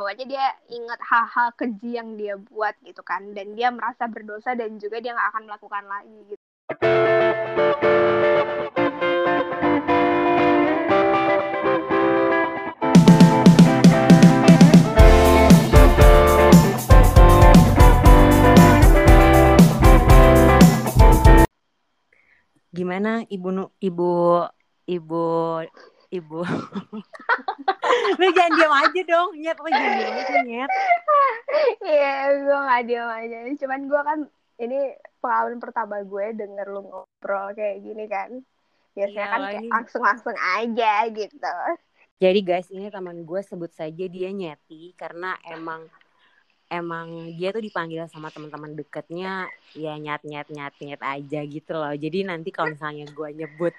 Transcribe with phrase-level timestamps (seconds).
[0.00, 3.36] pokoknya dia inget hal-hal keji yang dia buat gitu kan.
[3.36, 6.40] Dan dia merasa berdosa dan juga dia nggak akan melakukan lagi gitu.
[22.72, 24.12] Gimana ibu ibu
[24.88, 25.24] ibu
[26.10, 26.42] ibu
[28.18, 30.70] lu jangan diam aja dong nyet lu jangan diam aja nyet
[31.82, 33.36] Iya, gue gak diam aja.
[33.58, 34.18] Cuman gue kan
[34.56, 34.78] ini
[35.18, 38.30] pengalaman pertama gue denger lu ngobrol kayak gini kan.
[38.92, 41.54] Biasanya Iya, kan lo kayak ini- langsung-langsung aja gitu.
[42.16, 45.88] jadi guys ini teman gue sebut saja dia nyeti karena emang
[46.68, 51.90] emang dia tuh dipanggil sama teman-teman deketnya ya nyat nyat nyat nyet aja gitu loh
[51.90, 53.72] jadi nanti kalau misalnya gue nyebut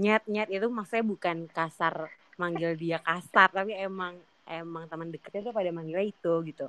[0.00, 2.08] nyet nyet itu maksudnya bukan kasar
[2.40, 4.16] manggil dia kasar tapi emang
[4.48, 6.66] emang teman deketnya tuh pada manggilnya itu gitu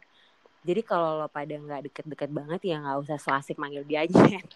[0.62, 4.44] jadi kalau lo pada nggak deket-deket banget ya nggak usah so asik manggil dia nyet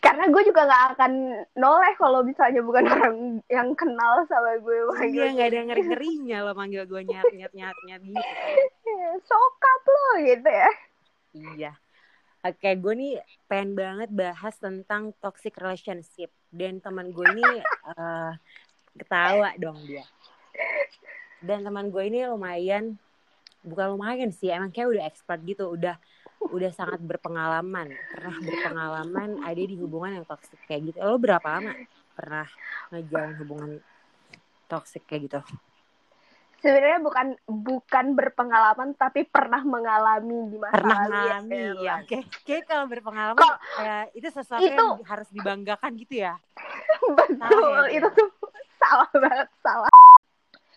[0.00, 1.12] Karena gue juga gak akan
[1.60, 3.16] noleh kalau misalnya bukan orang
[3.52, 4.72] yang kenal sama gue.
[4.72, 8.24] iya manggil nggak ada ngeri ngerinya lo manggil gue nyet nyet nyet nyet gitu
[8.86, 10.70] Iya, Sokap lo gitu ya.
[11.36, 11.72] Iya.
[12.46, 13.12] Oke, gue nih
[13.50, 16.30] pengen banget bahas tentang toxic relationship.
[16.56, 17.60] Dan teman gue ini
[17.92, 18.32] eh,
[18.96, 20.04] ketawa dong dia.
[21.44, 22.96] Dan teman gue ini lumayan,
[23.60, 26.00] bukan lumayan sih, emang kayak udah expert gitu, udah
[26.48, 30.98] udah sangat berpengalaman, pernah berpengalaman ada di hubungan yang toxic kayak gitu.
[31.04, 31.76] Lo berapa lama
[32.16, 32.48] pernah
[32.88, 33.70] ngejalan hubungan
[34.70, 35.40] toxic kayak gitu?
[36.66, 41.14] Sebenarnya bukan bukan berpengalaman tapi pernah mengalami di masa Pernah lalu ya.
[41.38, 41.78] mengalami Elah.
[41.78, 41.94] ya.
[42.02, 46.34] Oke, Oke, kalau berpengalaman Kok- eh, itu sesuatu itu- yang harus dibanggakan gitu ya.
[47.22, 48.28] Betul, Salah ya, itu tuh
[48.82, 49.94] salah banget, salah.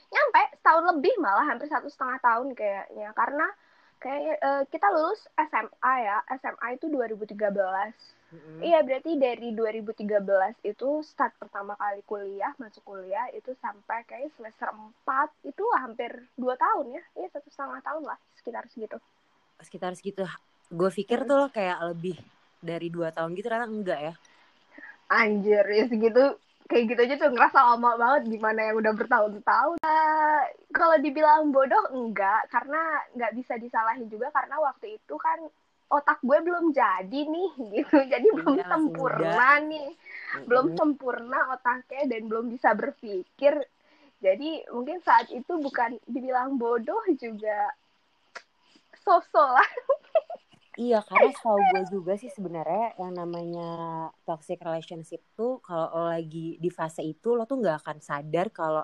[0.10, 3.10] Nyampe setahun lebih malah hampir satu setengah tahun kayaknya.
[3.18, 3.46] Karena
[3.98, 7.34] kayak eh, kita lulus SMA ya, SMA itu 2013.
[8.30, 8.62] Mm-mm.
[8.62, 14.70] Iya, berarti dari 2013 itu start pertama kali kuliah, masuk kuliah itu sampai kayak semester
[14.70, 17.04] 4 itu hampir 2 tahun ya.
[17.18, 18.98] Iya, satu setengah tahun lah, sekitar segitu.
[19.66, 20.24] Sekitar segitu.
[20.70, 22.22] Gue pikir tuh lo kayak lebih
[22.62, 24.14] dari dua tahun gitu ternyata enggak ya.
[25.10, 26.38] Anjir, ya segitu
[26.70, 29.82] kayak gitu aja tuh ngerasa lama banget gimana yang udah bertahun-tahun.
[29.82, 35.50] Eh, kalau dibilang bodoh enggak, karena nggak bisa disalahin juga karena waktu itu kan
[35.98, 37.98] otak gue belum jadi nih gitu.
[38.14, 39.90] Jadi belum Iya, masih sempurna nih.
[40.48, 40.80] Belum Mm-mm.
[40.80, 43.54] sempurna otaknya dan belum bisa berpikir.
[44.26, 47.72] Jadi mungkin saat itu bukan dibilang bodoh juga
[49.04, 49.70] sosok lah.
[50.82, 53.62] Iya, karena setahu gue juga sih sebenarnya yang namanya
[54.28, 58.82] toxic relationship tuh kalau lo lagi di fase itu lo tuh nggak akan sadar kalau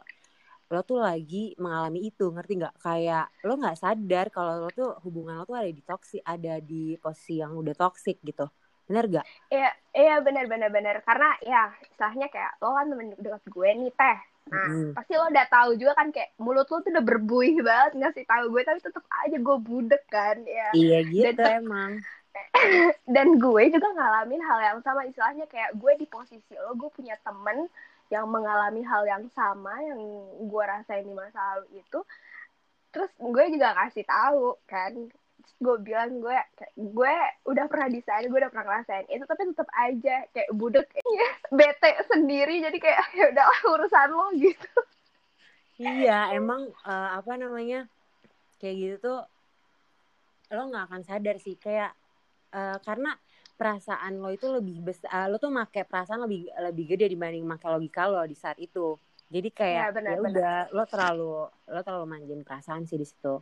[0.66, 2.76] lo tuh lagi mengalami itu, ngerti nggak?
[2.81, 6.98] Kayak lo nggak sadar kalau lo tuh hubungan lo tuh ada di toxic, ada di
[6.98, 8.50] posisi yang udah toxic gitu.
[8.86, 9.26] Bener gak?
[9.50, 11.02] Iya, iya benar benar benar.
[11.02, 14.18] Karena ya istilahnya kayak lo kan temen dekat gue nih teh.
[14.46, 14.94] Nah, Mm.
[14.94, 18.44] pasti lo udah tahu juga kan kayak mulut lo tuh udah berbuih banget ngasih tahu
[18.53, 20.70] gue tapi tetep aja gue budek kan ya.
[20.74, 21.92] Iya gitu Dan- emang.
[23.16, 27.18] Dan gue juga ngalamin hal yang sama istilahnya kayak gue di posisi lo gue punya
[27.26, 27.66] temen
[28.13, 29.99] yang mengalami hal yang sama yang
[30.45, 31.99] gue rasain di masa lalu itu.
[32.93, 34.93] Terus gue juga ngasih tahu kan
[35.55, 36.35] gue bilang gue
[36.75, 37.16] gue
[37.47, 41.29] udah pernah di sana gue udah pernah ngerasain itu tapi tetep aja kayak budek Iya,
[41.53, 44.72] bete sendiri jadi kayak ya udahlah urusan lo gitu
[45.75, 47.87] Iya, emang eh, apa namanya
[48.59, 49.19] kayak gitu tuh
[50.55, 51.91] lo nggak akan sadar sih kayak
[52.51, 53.16] eh, karena
[53.59, 58.07] perasaan lo itu lebih besar, lo tuh make perasaan lebih lebih gede dibanding make logika
[58.11, 58.95] lo di saat itu.
[59.33, 60.43] Jadi Ya, kayak benar, ya benar.
[60.43, 61.29] udah lo terlalu
[61.73, 63.41] lo terlalu manjain perasaan sih di situ.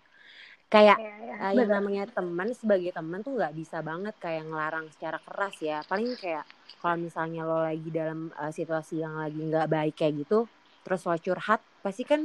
[0.73, 4.85] Kayak ya, ya, eh, yang namanya teman sebagai teman tuh nggak bisa banget kayak ngelarang
[4.93, 5.77] secara keras ya.
[5.89, 6.45] Paling kayak
[6.81, 10.49] kalau misalnya lo lagi dalam eh, situasi yang lagi nggak baik kayak gitu,
[10.85, 12.21] terus lo curhat, pasti kan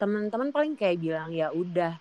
[0.00, 1.96] teman-teman paling kayak bilang ya udah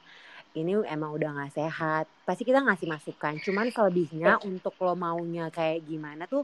[0.56, 2.06] ini emang udah nggak sehat.
[2.24, 3.40] Pasti kita ngasih masukan.
[3.44, 6.44] Cuman selebihnya untuk lo maunya kayak gimana tuh,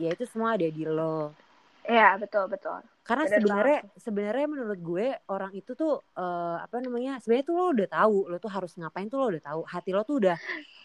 [0.00, 1.36] ya itu semua ada di lo.
[1.80, 7.18] ya betul betul Karena sebenarnya sebenarnya menurut gue orang itu tuh eh, apa namanya?
[7.18, 9.60] Sebenarnya tuh lo udah tahu, lo tuh harus ngapain tuh lo udah tahu.
[9.66, 10.36] Hati lo tuh udah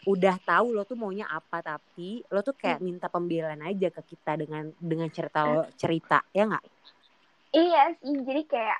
[0.05, 4.37] udah tahu lo tuh maunya apa tapi lo tuh kayak minta pembelaan aja ke kita
[4.37, 6.65] dengan dengan cerita lo cerita ya nggak?
[7.53, 8.79] iya sih jadi kayak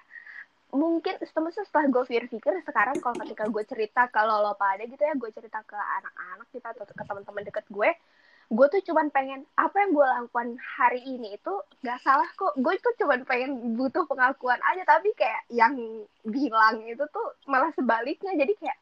[0.76, 5.16] mungkin setelah setelah gue pikir-pikir sekarang kalau ketika gue cerita kalau lo pada gitu ya
[5.16, 7.90] gue cerita ke anak-anak kita atau ke teman-teman deket gue
[8.46, 12.54] gue tuh cuman pengen apa yang gue lakukan hari ini itu gak salah kok.
[12.62, 15.74] Gue tuh cuman pengen butuh pengakuan aja tapi kayak yang
[16.22, 18.38] bilang itu tuh malah sebaliknya.
[18.38, 18.78] Jadi kayak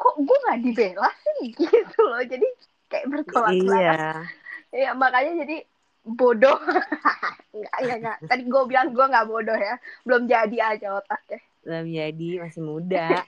[0.00, 1.52] kok gue nggak dibela sih?
[1.60, 2.24] Gitu loh.
[2.24, 2.48] Jadi
[2.88, 4.24] kayak bertolak belakang
[4.72, 4.88] iya.
[4.88, 5.56] ya makanya jadi
[6.04, 6.60] bodoh.
[7.54, 9.74] Nggak nggak nggak tadi gue bilang gue nggak bodoh ya.
[10.04, 13.08] Belum jadi aja otaknya belum jadi masih muda.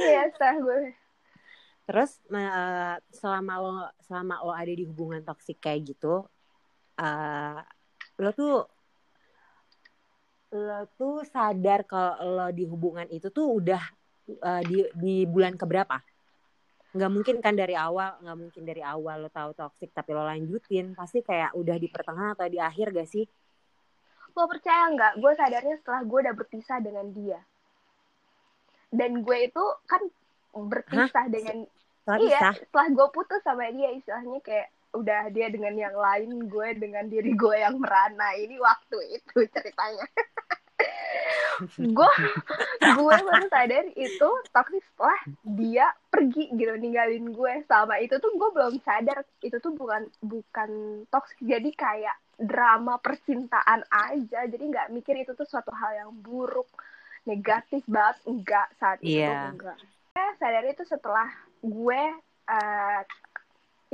[0.00, 0.96] Iya sah gue
[1.84, 3.74] Terus uh, selama lo
[4.06, 6.24] selama lo ada di hubungan toksik kayak gitu,
[6.96, 7.58] uh,
[8.16, 8.64] lo tuh
[10.54, 13.82] lo tuh sadar kalau lo di hubungan itu tuh udah
[14.38, 15.98] uh, di di bulan keberapa?
[16.90, 20.98] Nggak mungkin kan dari awal, nggak mungkin dari awal lo tahu toksik tapi lo lanjutin,
[20.98, 23.24] pasti kayak udah di pertengahan atau di akhir gak sih?
[24.34, 25.12] Lo percaya nggak?
[25.22, 27.40] Gue sadarnya setelah gue udah berpisah dengan dia.
[28.90, 30.02] Dan gue itu kan
[30.50, 31.30] berpisah Hah?
[31.30, 31.62] dengan
[32.10, 32.54] setelah iya pisah.
[32.66, 37.30] setelah gue putus sama dia istilahnya kayak udah dia dengan yang lain gue dengan diri
[37.38, 40.06] gue yang merana ini waktu itu ceritanya
[41.96, 42.12] gue
[42.80, 47.52] gue baru sadar itu toxic setelah dia pergi gitu ninggalin gue.
[47.68, 50.70] Sama itu tuh gue belum sadar itu tuh bukan bukan
[51.12, 51.36] toxic.
[51.44, 54.48] Jadi kayak drama percintaan aja.
[54.48, 56.68] Jadi nggak mikir itu tuh suatu hal yang buruk
[57.28, 58.24] negatif banget.
[58.24, 59.52] Enggak saat itu yeah.
[59.52, 59.76] enggak
[60.10, 61.28] saya sadar itu setelah
[61.62, 62.02] gue
[62.50, 63.00] uh,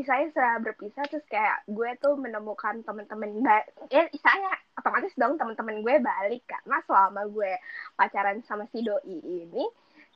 [0.05, 3.41] saya setelah berpisah terus kayak gue tuh menemukan teman-teman
[3.89, 7.53] ya saya otomatis dong teman-teman gue balik karena selama gue
[7.97, 9.65] pacaran sama si doi ini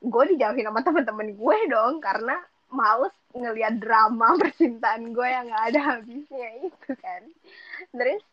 [0.01, 2.37] gue dijauhin sama teman-teman gue dong karena
[2.71, 7.21] males ngelihat drama percintaan gue yang gak ada habisnya itu kan.
[7.91, 8.23] Terus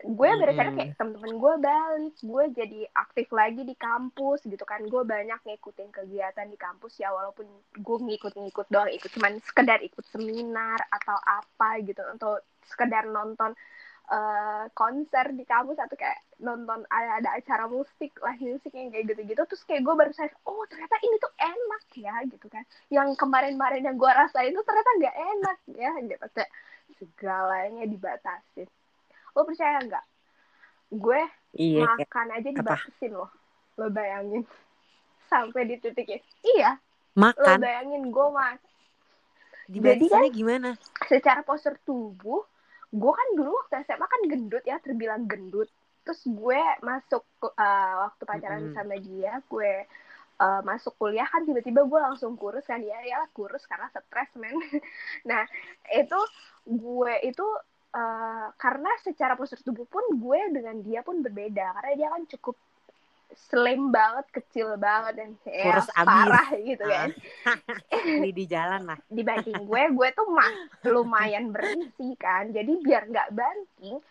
[0.00, 4.80] gue sadar kayak temen-temen gue balik gue jadi aktif lagi di kampus gitu kan.
[4.88, 7.44] Gue banyak ngikutin kegiatan di kampus ya walaupun
[7.76, 8.88] gue ngikut-ngikut doang.
[8.88, 12.00] Ikut cuman sekedar ikut seminar atau apa gitu.
[12.08, 13.52] Untuk sekedar nonton
[14.08, 19.04] uh, konser di kampus atau kayak nonton ada, ada acara musik lah musik yang kayak
[19.12, 19.42] gitu-gitu.
[19.44, 22.64] Terus kayak gue baru sadar oh ternyata ini tuh enak ya gitu kan.
[22.88, 26.26] Yang kemarin-kemarin yang gue rasain tuh ternyata nggak enak ya gitu.
[26.32, 26.50] Kayak
[26.96, 28.68] segalanya dibatasin
[29.36, 30.04] lo percaya nggak?
[30.90, 31.22] Gue
[31.54, 33.30] iya, makan aja dibatasin loh.
[33.78, 34.42] Lo bayangin.
[35.30, 36.26] Sampai di titik itu
[36.58, 36.78] iya.
[37.14, 37.58] Makan.
[37.58, 38.60] lo bayangin gue mas
[39.70, 40.70] jadi kan gimana?
[41.06, 42.42] secara postur tubuh
[42.90, 45.70] gue kan dulu waktu SMA kan gendut ya terbilang gendut.
[46.02, 48.76] Terus gue masuk uh, waktu pacaran mm -hmm.
[48.82, 49.72] sama dia gue
[50.42, 52.82] uh, masuk kuliah kan tiba-tiba gue langsung kurus kan.
[52.82, 54.58] Ya ya kurus karena stres men.
[55.30, 55.46] Nah
[55.94, 56.18] itu
[56.66, 57.46] gue itu
[57.94, 62.56] uh, karena secara postur tubuh pun gue dengan dia pun berbeda karena dia kan cukup
[63.30, 67.14] slim banget, kecil banget dan ya, parah gitu kan.
[68.26, 68.98] di di jalan lah.
[69.06, 70.50] Dibanding gue, gue tuh mah
[70.90, 72.50] lumayan berisi kan.
[72.50, 74.02] Jadi biar nggak banting,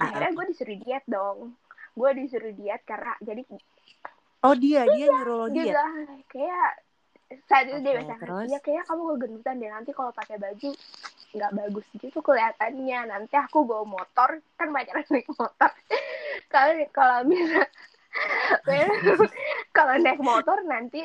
[0.00, 1.52] akhirnya gue disuruh diet dong.
[1.92, 3.44] Gue disuruh diet karena jadi
[4.44, 5.72] Oh dia, dia nyuruh lo diet.
[5.72, 5.84] Dia
[6.28, 6.68] kayak
[7.48, 10.70] saat itu okay, dia bilang, ya kayak kamu kegendutan deh nanti kalau pakai baju
[11.34, 13.10] nggak bagus gitu kelihatannya.
[13.10, 15.70] Nanti aku bawa motor kan pacaran naik motor.
[16.52, 17.66] Kalau kalau bisa
[19.74, 21.02] kalau naik motor nanti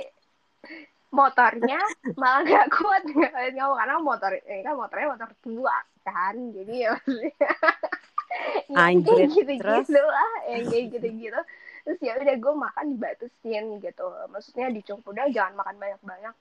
[1.10, 1.82] motornya
[2.14, 6.94] malah nggak kuat nggak karena motor ini kan motornya motor tua kan jadi ya
[8.70, 11.42] yang kayak gitu gitu lah yang kayak gitu gitu
[11.90, 14.06] terus ya udah gue makan dibatasin gitu.
[14.30, 16.36] Maksudnya dicungkup udah jangan makan banyak banyak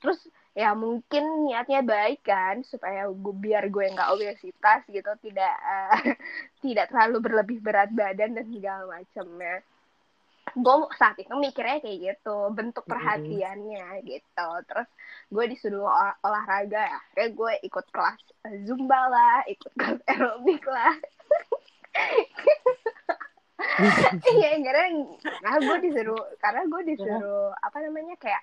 [0.00, 0.24] terus
[0.56, 6.00] ya mungkin niatnya baik kan supaya gue biar gue nggak obesitas gitu tidak uh,
[6.64, 9.62] tidak terlalu berlebih berat badan dan segala macamnya.
[10.56, 14.48] Gue saat itu mikirnya kayak gitu bentuk perhatiannya gitu.
[14.64, 14.88] Terus
[15.28, 18.20] gue disuruh ol olahraga ya kayak gue ikut kelas
[18.64, 20.94] zumba lah ikut kelas aerobik lah.
[24.38, 24.86] Iya karena
[25.42, 28.42] nah gue disuruh karena gue disuruh apa namanya kayak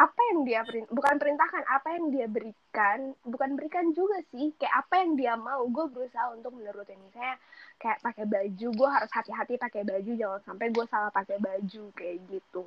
[0.00, 5.04] apa yang dia bukan perintahkan apa yang dia berikan bukan berikan juga sih kayak apa
[5.04, 6.96] yang dia mau gue berusaha untuk menurutin.
[7.04, 7.36] Misalnya
[7.76, 12.16] kayak pakai baju gue harus hati-hati pakai baju jangan sampai gue salah pakai baju kayak
[12.32, 12.64] gitu.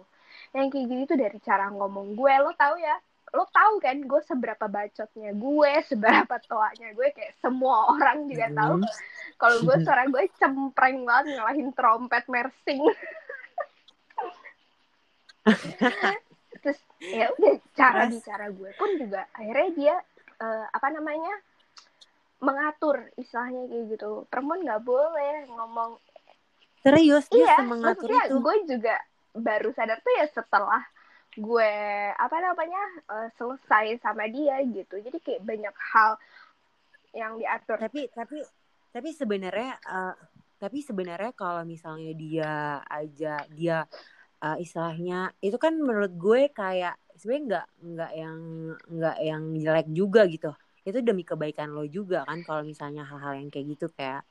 [0.54, 2.34] Yang kayak gitu tuh dari cara ngomong gue.
[2.38, 3.02] Lo tahu ya
[3.34, 8.78] lo tahu kan gue seberapa bacotnya gue seberapa toanya gue kayak semua orang juga tahu
[8.78, 8.94] hmm.
[9.42, 12.86] kalau gue suara gue cempreng banget ngalahin trompet mersing
[16.63, 19.96] terus ya udah cara bicara gue pun juga akhirnya dia
[20.39, 21.34] uh, apa namanya
[22.43, 24.27] mengatur istilahnya kayak gitu.
[24.27, 25.91] Perempuan nggak boleh ngomong.
[26.84, 28.36] Serius dia iya, mengatur itu?
[28.43, 29.00] gue juga
[29.32, 30.84] baru sadar tuh ya setelah
[31.34, 31.74] gue
[32.13, 35.00] apa namanya uh, selesai sama dia gitu.
[35.00, 36.20] Jadi kayak banyak hal
[37.15, 37.79] yang diatur.
[37.79, 38.43] Tapi tapi
[38.91, 40.13] tapi sebenarnya uh,
[40.60, 43.88] tapi sebenarnya kalau misalnya dia aja dia
[44.44, 48.40] uh, istilahnya itu kan menurut gue kayak sebenarnya nggak nggak yang
[48.92, 50.52] nggak yang jelek juga gitu
[50.84, 54.28] itu demi kebaikan lo juga kan kalau misalnya hal-hal yang kayak gitu kayak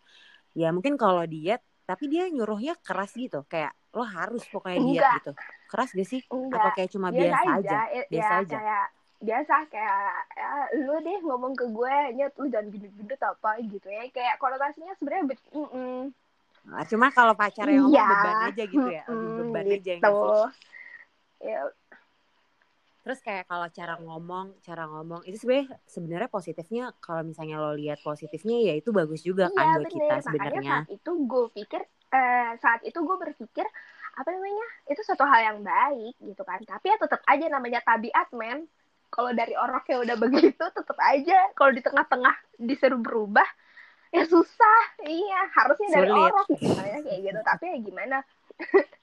[0.53, 5.13] ya mungkin kalau diet tapi dia nyuruhnya keras gitu kayak lo harus pokoknya diet Enggak.
[5.21, 5.33] gitu
[5.73, 6.61] keras gak sih Enggak.
[6.61, 8.01] apa kayak cuma biasa, biasa aja, aja?
[8.13, 8.87] biasa ya, aja kayak
[9.23, 10.51] biasa kayak ya,
[10.83, 15.39] lu deh ngomong ke gue nyet lu jangan gendut-gendut apa gitu ya kayak konotasinya sebenarnya
[15.55, 16.01] mm -mm.
[16.63, 18.07] Nah, cuma kalau pacar yang ngomong iya.
[18.07, 19.75] beban aja gitu ya mm, beban gitu.
[19.75, 20.39] aja yang gitu.
[21.43, 21.61] ya
[23.03, 27.99] Terus kayak kalau cara ngomong, cara ngomong itu sebenarnya sebenarnya positifnya kalau misalnya lo lihat
[27.99, 29.95] positifnya ya itu bagus juga iya, kan buat bener.
[29.99, 30.63] kita sebenarnya.
[30.63, 31.83] saat itu gue pikir
[32.15, 33.67] eh, saat itu gue berpikir
[34.13, 36.63] apa namanya itu suatu hal yang baik gitu kan.
[36.63, 38.71] Tapi ya tetap aja namanya tabiat men.
[39.11, 43.45] Kalau dari orang yang udah begitu tetap aja kalau di tengah-tengah disuruh berubah
[44.13, 44.81] ya susah.
[45.03, 46.25] Iya harusnya dari Sulit.
[46.29, 47.41] orang gitu, kayak gitu.
[47.43, 48.19] Tapi ya gimana?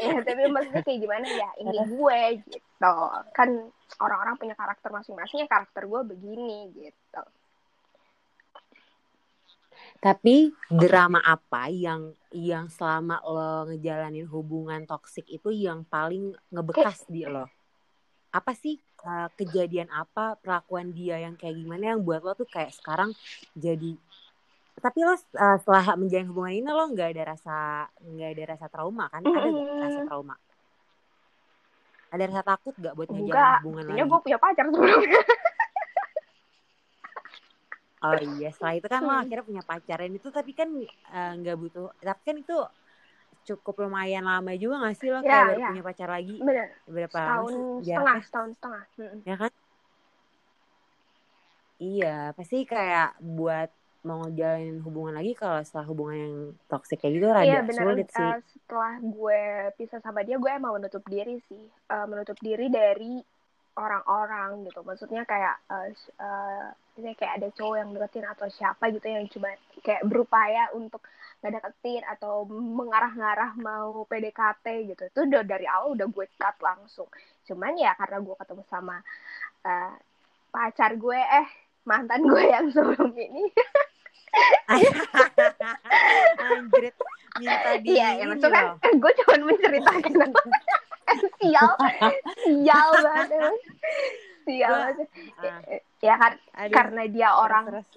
[0.00, 2.94] ya tapi maksudnya kayak gimana ya ini gue gitu
[3.36, 3.48] kan
[4.00, 7.22] orang-orang punya karakter masing-masing ya karakter gue begini gitu
[10.00, 17.28] tapi drama apa yang yang selama lo ngejalanin hubungan toksik itu yang paling ngebekas di
[17.28, 17.44] lo?
[18.30, 22.70] Apa sih uh, kejadian apa perlakuan dia yang kayak gimana yang buat lo tuh kayak
[22.76, 23.10] sekarang
[23.56, 23.96] jadi
[24.80, 25.18] tapi lo uh,
[25.60, 27.56] setelah menjalin hubungan ini lo nggak ada rasa
[28.00, 29.50] nggak ada rasa trauma kan ada
[29.84, 30.36] rasa trauma
[32.10, 34.02] ada rasa takut gak buat menjalin hubungan lagi?
[34.02, 35.20] gue punya pacar sebelumnya.
[38.02, 39.22] oh iya, setelah itu kan lo hmm.
[39.22, 40.68] akhirnya punya pacar dan itu tapi kan
[41.38, 42.56] nggak uh, butuh, tapi kan itu
[43.48, 45.68] cukup lumayan lama juga gak sih lo ya, kayak ya.
[45.72, 46.36] punya pacar lagi?
[46.38, 46.66] Bener.
[46.86, 48.84] Berapa setahun setengah, setahun setengah.
[49.24, 49.52] Ya kan?
[51.80, 56.36] Iya, pasti kayak buat mau ngejalanin hubungan lagi kalau setelah hubungan yang
[56.72, 58.24] toxic kayak gitu rada iya, bener, sulit sih.
[58.24, 59.42] Uh, setelah gue
[59.76, 63.20] pisah sama dia, gue emang menutup diri sih, uh, menutup diri dari
[63.76, 64.80] orang-orang gitu.
[64.84, 65.88] Maksudnya kayak uh,
[66.20, 66.66] uh,
[66.96, 69.48] kayak ada cowok yang deketin atau siapa gitu yang coba
[69.84, 71.04] kayak berupaya untuk
[71.40, 75.02] ngedeketin atau mengarah-ngarah mau PDKT gitu.
[75.08, 77.08] Itu udah dari awal udah gue cut langsung.
[77.48, 79.00] Cuman ya karena gue ketemu sama
[79.64, 79.94] uh,
[80.50, 81.48] pacar gue eh
[81.86, 83.48] mantan gue yang sebelum ini
[86.40, 86.94] Anjrit,
[87.38, 90.12] minta di Iya, ya maksudnya kan gue cuma menceritakan
[91.42, 91.74] sial,
[92.46, 93.54] sial banget.
[94.46, 95.08] Sial banget.
[95.42, 95.60] Uh,
[96.00, 97.88] ya kan aduh, karena dia orang terus,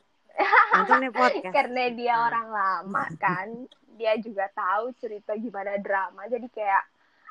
[1.56, 2.26] karena dia uh.
[2.30, 3.48] orang lama kan,
[3.94, 6.26] dia juga tahu cerita gimana drama.
[6.26, 6.84] Jadi kayak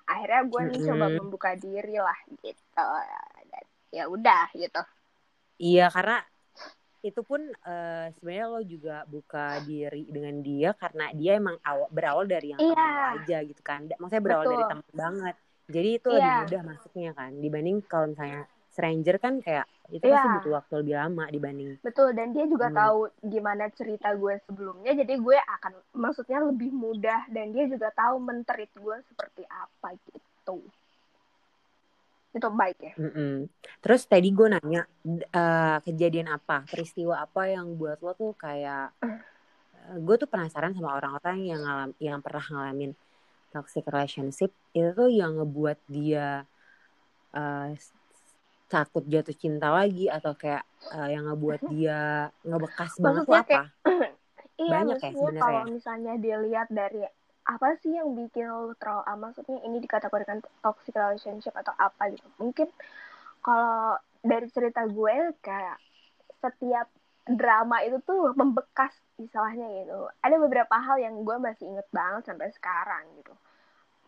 [0.06, 0.86] akhirnya gue mm -hmm.
[0.86, 2.86] coba membuka diri lah gitu.
[3.92, 4.82] ya udah gitu.
[5.60, 6.24] Iya, karena
[7.02, 12.24] itu pun uh, sebenarnya lo juga buka diri dengan dia karena dia emang awal berawal
[12.30, 13.18] dari yang yeah.
[13.18, 14.54] aja gitu kan maksudnya berawal Betul.
[14.54, 16.14] dari teman banget jadi itu yeah.
[16.14, 16.42] lebih iya.
[16.46, 20.24] mudah masuknya kan dibanding kalau misalnya stranger kan kayak itu yeah.
[20.24, 22.76] pasti butuh waktu lebih lama dibanding betul dan dia juga hmm.
[22.80, 28.16] tahu gimana cerita gue sebelumnya jadi gue akan maksudnya lebih mudah dan dia juga tahu
[28.16, 30.64] menterit gue seperti apa gitu
[32.32, 32.92] itu baik ya.
[32.96, 33.34] Mm -mm.
[33.84, 34.88] Terus tadi gue nanya
[35.36, 39.20] uh, kejadian apa, peristiwa apa yang buat lo tuh kayak uh,
[39.92, 42.96] eh, gue tuh penasaran sama orang-orang yang ngalam, yang pernah ngalamin
[43.52, 46.48] toxic relationship itu tuh yang ngebuat dia
[47.36, 47.68] uh,
[48.72, 50.64] takut jatuh cinta lagi atau kayak
[50.96, 53.44] uh, yang ngebuat dia ngebekas banget tuh apa?
[53.44, 53.66] Kayak,
[54.64, 55.42] iya, Banyak ya sebenarnya.
[55.44, 57.04] Kalau misalnya dilihat dari
[57.42, 62.70] apa sih yang bikin lo trauma maksudnya ini dikategorikan toxic relationship atau apa gitu mungkin
[63.42, 65.74] kalau dari cerita gue kayak
[66.38, 66.86] setiap
[67.26, 72.46] drama itu tuh membekas istilahnya gitu ada beberapa hal yang gue masih inget banget sampai
[72.54, 73.34] sekarang gitu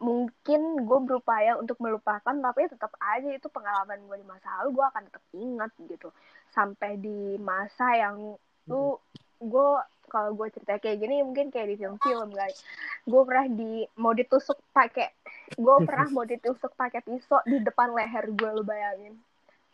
[0.03, 4.87] mungkin gue berupaya untuk melupakan tapi tetap aja itu pengalaman gue di masa lalu gue
[4.91, 6.09] akan tetap ingat gitu.
[6.51, 8.35] Sampai di masa yang
[8.67, 8.99] tuh
[9.39, 9.71] gue
[10.11, 12.59] kalau gue cerita kayak gini mungkin kayak di film-film guys.
[13.07, 15.11] Gue pernah di mau ditusuk pakai
[15.55, 19.15] gue pernah mau ditusuk pakai pisau di depan leher gue lo bayangin.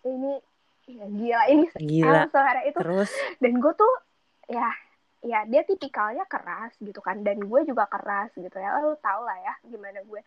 [0.01, 0.33] Ini
[0.89, 2.27] ya, gila ini gila.
[2.33, 3.11] suara itu terus?
[3.39, 3.95] dan gue tuh
[4.51, 4.71] ya
[5.21, 8.81] ya dia tipikalnya keras gitu kan dan gue juga keras gitu ya.
[8.81, 10.21] Lo tau lah ya gimana gue.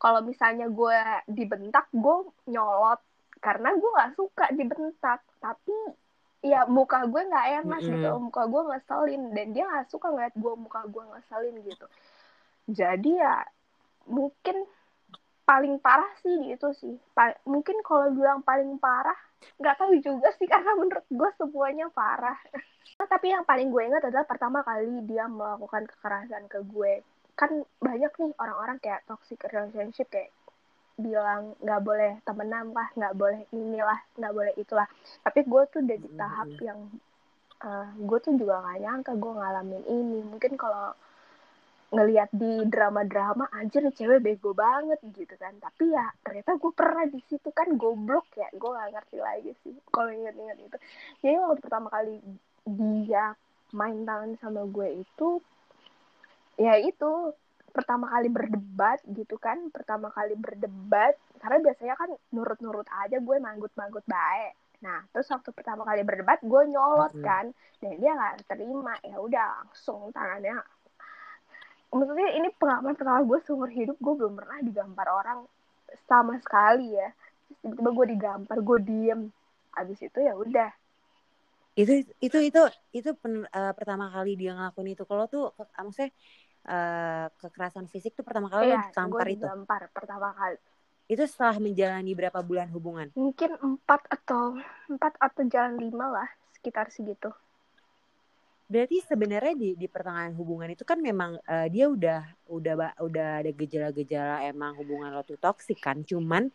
[0.00, 0.98] Kalau misalnya gue
[1.30, 2.16] dibentak gue
[2.50, 3.00] nyolot.
[3.40, 5.22] Karena gue gak suka dibentak.
[5.38, 5.74] Tapi
[6.40, 7.94] ya muka gue nggak enak mm -hmm.
[7.94, 9.22] gitu muka gue ngeselin.
[9.32, 11.86] Dan dia nggak suka ngeliat gue muka gue ngeselin gitu.
[12.70, 13.46] Jadi ya
[14.10, 14.66] mungkin
[15.46, 16.94] paling parah sih di itu sih.
[17.14, 19.16] Pa mungkin kalau bilang paling parah
[19.62, 20.50] nggak tahu juga sih.
[20.50, 22.38] Karena menurut gue semuanya parah
[22.98, 27.04] tapi yang paling gue ingat adalah pertama kali dia melakukan kekerasan ke gue.
[27.36, 30.32] Kan banyak nih orang-orang kayak toxic relationship kayak
[31.00, 34.84] bilang nggak boleh temenan lah nggak boleh inilah nggak boleh itulah
[35.24, 36.66] tapi gue tuh udah di tahap mm -hmm.
[36.68, 36.80] yang
[37.64, 40.20] uh, gue tuh juga gak nyangka gue ngalamin ini.
[40.24, 40.96] Mungkin kalau
[41.90, 45.56] ngelihat di drama-drama anjir cewek bego banget gitu kan.
[45.58, 48.48] Tapi ya ternyata gue pernah di situ kan goblok ya.
[48.54, 50.76] Gue gak ngerti lagi sih kalau inget-inget itu.
[51.24, 52.16] Jadi waktu pertama kali
[52.66, 53.34] dia
[53.72, 55.28] main tangan sama gue itu
[56.58, 57.32] ya itu
[57.70, 64.02] pertama kali berdebat gitu kan pertama kali berdebat karena biasanya kan nurut-nurut aja gue manggut-manggut
[64.10, 69.16] baik nah terus waktu pertama kali berdebat gue nyolot kan dan dia nggak terima ya
[69.16, 70.60] udah langsung tangannya.
[71.90, 75.48] Maksudnya ini pengalaman pertama gue seumur hidup gue belum pernah digampar orang
[76.06, 77.08] sama sekali ya.
[77.64, 79.20] Tiba-tiba gue digampar gue diem.
[79.74, 80.70] Abis itu ya udah
[81.78, 85.04] itu itu itu itu pen, uh, pertama kali dia ngelakuin itu.
[85.06, 86.10] Kalau tuh maksudnya
[86.66, 90.58] uh, kekerasan fisik tuh pertama kali iya, digampar itu digampar pertama kali.
[91.10, 93.10] Itu setelah menjalani berapa bulan hubungan?
[93.14, 97.30] Mungkin empat atau empat atau jalan lima lah sekitar segitu.
[98.70, 103.50] Berarti sebenarnya di di pertengahan hubungan itu kan memang uh, dia udah udah udah ada
[103.50, 106.06] gejala-gejala emang hubungan lo tuh toksik kan?
[106.06, 106.50] Cuman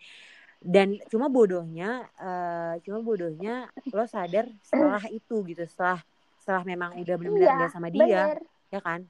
[0.64, 6.02] dan cuma bodohnya uh, cuma bodohnya lo sadar setelah itu gitu setelah
[6.46, 8.40] setelah memang udah benar-benar iya, sama dia bener.
[8.70, 9.02] ya kan?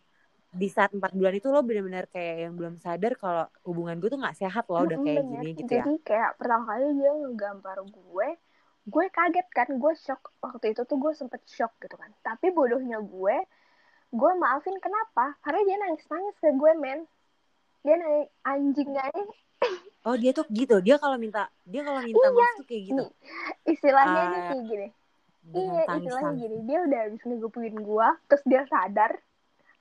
[0.56, 4.20] Di saat empat bulan itu lo benar-benar kayak yang belum sadar kalau hubungan gue tuh
[4.24, 5.44] nggak sehat lo udah kayak bener.
[5.44, 5.84] gini gitu jadi, ya.
[5.84, 8.28] Jadi kayak pertama kali dia ngegampar gue
[8.86, 10.22] gue kaget kan gue shock.
[10.40, 12.08] Waktu itu tuh gue sempet shock gitu kan.
[12.24, 13.36] Tapi bodohnya gue
[14.16, 15.36] gue maafin kenapa?
[15.44, 17.04] Karena dia nangis nangis ke gue men.
[17.84, 19.32] Dia nangis anjing guys
[20.06, 20.80] oh dia tuh gitu.
[20.82, 23.06] Dia kalau minta dia kalau minta iya, maaf tuh kayak gitu.
[23.66, 24.88] Istilahnya uh, ini kayak gini.
[25.54, 26.58] iya istilahnya gini.
[26.66, 29.12] Dia udah habis ngegupin gue terus dia sadar.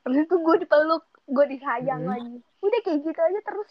[0.05, 2.11] Terus itu gue dipeluk gue disayang hmm.
[2.11, 2.37] lagi.
[2.65, 3.71] Udah kayak gitu aja terus.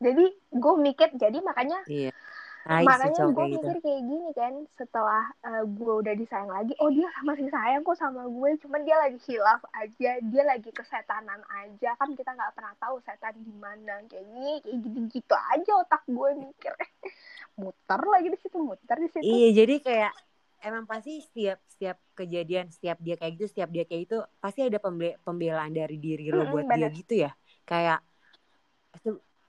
[0.00, 2.14] Jadi gue mikir jadi makanya iya
[2.60, 3.56] Nice, makanya gue gitu.
[3.56, 7.96] mikir kayak gini kan setelah uh, gue udah disayang lagi oh dia masih sayang kok
[7.96, 12.76] sama gue cuman dia lagi hilaf aja dia lagi kesetanan aja kan kita nggak pernah
[12.76, 16.72] tahu setan di mana kayak gini kayak gitu gitu aja otak gue mikir
[17.60, 20.12] muter lagi di situ muter di situ iya jadi kayak
[20.60, 24.76] emang pasti setiap setiap kejadian setiap dia kayak gitu setiap dia kayak itu pasti ada
[24.76, 26.76] pembe pembelaan dari diri lo mm -hmm, buat bener.
[26.76, 27.30] dia gitu ya
[27.64, 28.04] kayak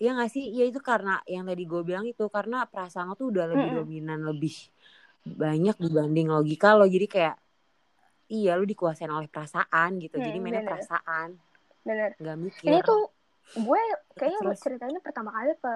[0.01, 0.49] Iya gak sih?
[0.49, 3.73] Ya itu karena yang tadi gue bilang itu karena perasaan lo tuh udah lebih mm
[3.77, 3.81] -hmm.
[3.85, 4.55] dominan lebih
[5.21, 7.35] banyak dibanding logika lo jadi kayak
[8.33, 10.17] iya lo dikuasain oleh perasaan gitu.
[10.17, 10.71] Hmm, jadi mainnya bener.
[10.73, 11.29] perasaan.
[11.85, 12.09] Bener.
[12.17, 12.65] Gak mikir.
[12.65, 13.01] Ini tuh
[13.61, 13.81] gue
[14.17, 15.75] kayaknya Terus, ceritanya pertama kali ke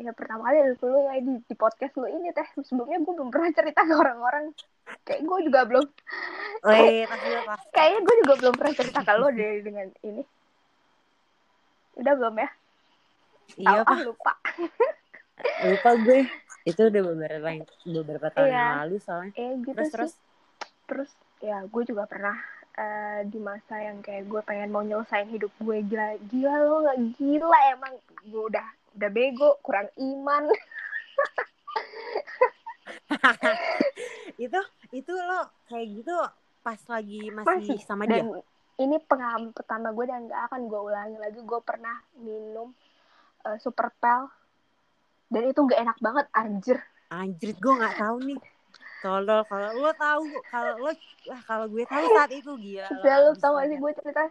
[0.00, 3.52] ya pertama kali dulu ya di, di podcast lo ini teh sebelumnya gue belum pernah
[3.52, 4.56] cerita ke orang-orang
[5.04, 5.84] kayak gue juga belum
[6.72, 7.04] iya,
[7.76, 10.24] kayaknya gue juga belum pernah cerita ke lo deh dengan ini
[12.00, 12.48] udah belum ya
[13.58, 14.32] iya apa lupa.
[15.66, 16.20] Lupa gue.
[16.62, 17.48] Itu udah beberapa
[17.82, 18.58] beberapa tahun iya.
[18.58, 19.32] yang lalu soalnya.
[19.34, 19.94] Eh, gitu terus sih.
[19.96, 20.12] terus
[20.86, 21.10] terus
[21.42, 22.38] ya gue juga pernah
[22.78, 26.14] uh, di masa yang kayak gue pengen mau nyelesain hidup gue gila.
[26.30, 27.58] Gila lo nggak gila.
[27.74, 30.46] Emang gue udah udah bego kurang iman.
[34.42, 34.60] Itu
[34.92, 36.14] itu lo kayak gitu
[36.62, 37.78] pas lagi masih, masih.
[37.82, 38.22] sama dia?
[38.22, 38.42] dan
[38.80, 41.38] ini pengalaman pertama gue dan gak akan gue ulangi lagi.
[41.44, 42.72] Gue pernah minum
[43.46, 44.30] uh, super pel
[45.32, 46.78] dan itu gak enak banget anjir.
[47.08, 48.38] Anjir gue nggak tahu nih.
[49.02, 50.92] Kalau kalau lo tahu kalau lo
[51.26, 54.22] wah kalau gue tahu saat itu gila udah lo tau gak sih gue cerita.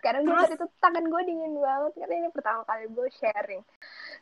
[0.00, 1.92] Sekarang gue cerita tangan gue dingin banget.
[2.02, 3.62] Karena ini pertama kali gue sharing.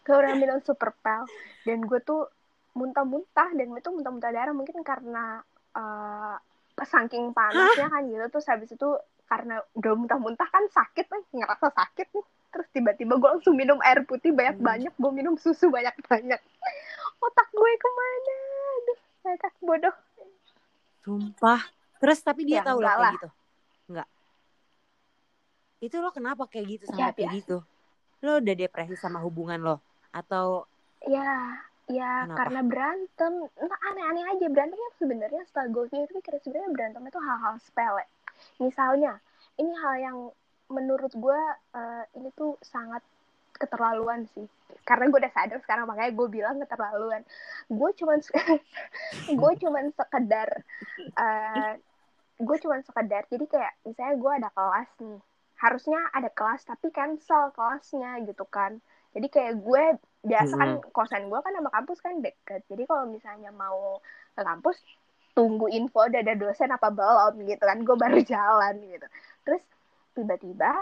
[0.05, 1.25] Gue udah minum super pel
[1.65, 2.29] dan gue tuh
[2.77, 4.53] muntah-muntah dan itu muntah-muntah darah.
[4.53, 5.41] Mungkin karena
[5.73, 6.37] uh,
[6.77, 8.03] saking panasnya Hah?
[8.03, 8.25] kan gitu.
[8.37, 8.89] Terus habis itu
[9.27, 11.41] karena udah muntah-muntah kan sakit nih.
[11.41, 16.41] Ngerasa sakit nih terus tiba-tiba gue langsung minum air putih banyak-banyak gue minum susu banyak-banyak.
[17.21, 18.37] Otak gue ke mana?
[18.81, 19.97] Aduh saya bodoh.
[21.05, 21.61] Sumpah.
[22.01, 23.29] Terus tapi dia ya, tahu lah kayak gitu?
[23.93, 24.09] Enggak.
[25.85, 27.37] Itu lo kenapa kayak gitu sama ya, kayak biasa.
[27.45, 27.57] gitu?
[28.25, 29.77] Lo udah depresi sama hubungan lo?
[30.17, 30.65] Atau
[31.05, 31.61] ya
[31.93, 32.37] ya kenapa?
[32.41, 33.33] karena berantem.
[33.53, 34.47] Nah, aneh-aneh aja.
[34.49, 38.05] Berantemnya sebenarnya setelah gue itu kira sebenarnya berantem itu hal-hal sepele.
[38.57, 39.21] Misalnya
[39.61, 40.19] ini hal yang
[40.69, 41.41] menurut gue
[41.75, 43.03] uh, ini tuh sangat
[43.57, 44.47] keterlaluan sih.
[44.85, 47.23] Karena gue udah sadar sekarang makanya gue bilang keterlaluan.
[47.71, 48.19] Gue cuman
[49.41, 50.49] gue cuman sekedar
[51.17, 51.73] uh,
[52.37, 55.21] gue cuman sekedar jadi kayak misalnya gue ada kelas nih
[55.57, 58.77] harusnya ada kelas tapi cancel kelasnya gitu kan.
[59.17, 59.85] Jadi kayak gue
[60.21, 60.93] biasa kan Mm-mm.
[60.93, 62.61] kosan gue kan sama kampus kan deket.
[62.69, 64.05] Jadi kalau misalnya mau
[64.37, 64.77] ke kampus
[65.33, 69.07] tunggu info dari dosen apa belum gitu kan gue baru jalan gitu.
[69.49, 69.63] Terus
[70.17, 70.73] tiba-tiba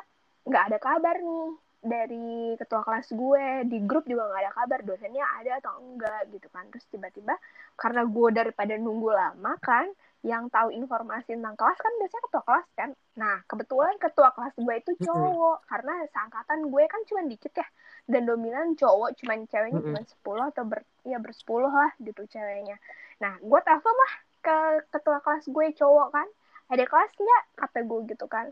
[0.47, 1.51] nggak ada kabar nih
[1.85, 3.47] dari ketua kelas gue.
[3.69, 6.65] Di grup juga nggak ada kabar dosennya ada atau enggak gitu kan.
[6.73, 7.37] Terus tiba-tiba
[7.77, 9.93] karena gue daripada nunggu lama kan
[10.25, 12.91] yang tahu informasi tentang kelas kan biasanya ketua kelas kan.
[13.21, 15.59] Nah kebetulan ketua kelas gue itu cowok.
[15.69, 17.69] Karena seangkatan gue kan cuma dikit ya.
[18.09, 22.81] Dan dominan cowok cuman ceweknya cuma 10 atau ber, ya bersepuluh lah gitu ceweknya.
[23.21, 24.13] Nah gue telepon lah
[24.45, 24.57] ke
[24.89, 26.29] ketua kelas gue cowok kan.
[26.73, 27.43] Ada kelas nggak?
[27.61, 28.49] Kata gue gitu kan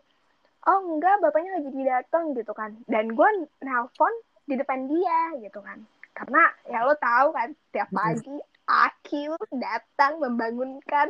[0.68, 3.29] oh enggak bapaknya lagi datang gitu kan dan gue
[3.62, 4.14] nelpon
[4.46, 5.79] di depan dia gitu kan
[6.12, 7.98] karena ya lo tahu kan tiap Mm-mm.
[7.98, 8.37] pagi
[8.68, 11.09] Akil datang membangunkan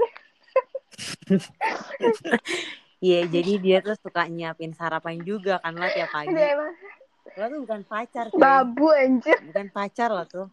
[3.03, 6.31] Iya, jadi dia tuh suka nyiapin sarapan juga kan lo tiap pagi.
[6.38, 6.71] Emang
[7.35, 8.38] Lo tuh bukan pacar, cuy.
[8.38, 10.47] babu anjir Bukan pacar lo tuh.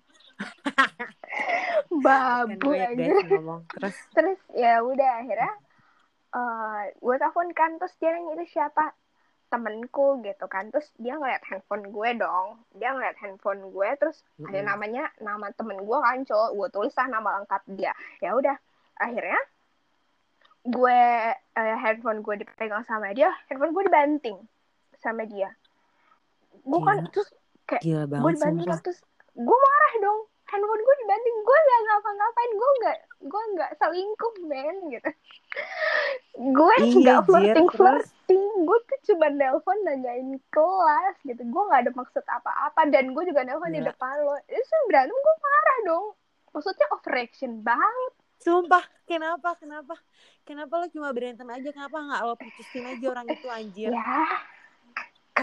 [2.47, 3.61] Kan babu banyak anjir ngomong.
[3.77, 5.53] Terus, terus ya udah akhirnya
[6.29, 8.93] eh gue telepon kan terus dia nanya itu siapa?
[9.49, 10.69] Temenku gitu kan.
[10.69, 12.61] Terus dia ngeliat handphone gue dong.
[12.77, 14.69] Dia ngeliat handphone gue terus ada Mm-mm.
[14.69, 16.49] namanya nama temen gue kan cowok.
[16.53, 17.93] Gue tulis lah nama lengkap dia.
[18.21, 18.55] Ya udah
[18.99, 19.41] akhirnya
[20.69, 21.01] gue
[21.33, 24.37] eh, handphone gue dipegang sama dia handphone gue dibanting
[25.01, 25.49] sama dia.
[26.61, 27.33] Gue kan terus
[27.65, 27.81] kayak
[28.13, 28.99] gue dibanting terus
[29.33, 34.75] gue marah dong handphone gue dibanting gue nggak ngapa-ngapain gue nggak gue nggak selingkuh men
[34.89, 35.09] gitu
[36.39, 37.25] gue Iya, nggak Jir.
[37.25, 37.77] flirting Terus?
[37.77, 43.23] flirting gue tuh cuma nelpon nanyain kelas gitu gue nggak ada maksud apa-apa dan gue
[43.25, 43.91] juga nelpon di Gila.
[43.91, 46.05] depan lo itu berantem gue marah dong
[46.49, 49.51] maksudnya overreaction banget Sumpah, kenapa?
[49.59, 49.99] Kenapa?
[50.47, 51.75] Kenapa lo cuma berantem aja?
[51.75, 53.91] Kenapa nggak lo putusin aja orang itu anjir?
[53.91, 54.15] ya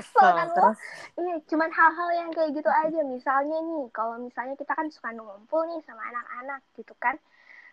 [0.01, 0.33] Kesel.
[0.37, 0.71] kan lo.
[1.17, 3.01] Iya, cuman hal-hal yang kayak gitu aja.
[3.07, 7.17] Misalnya nih, kalau misalnya kita kan suka ngumpul nih sama anak-anak gitu kan.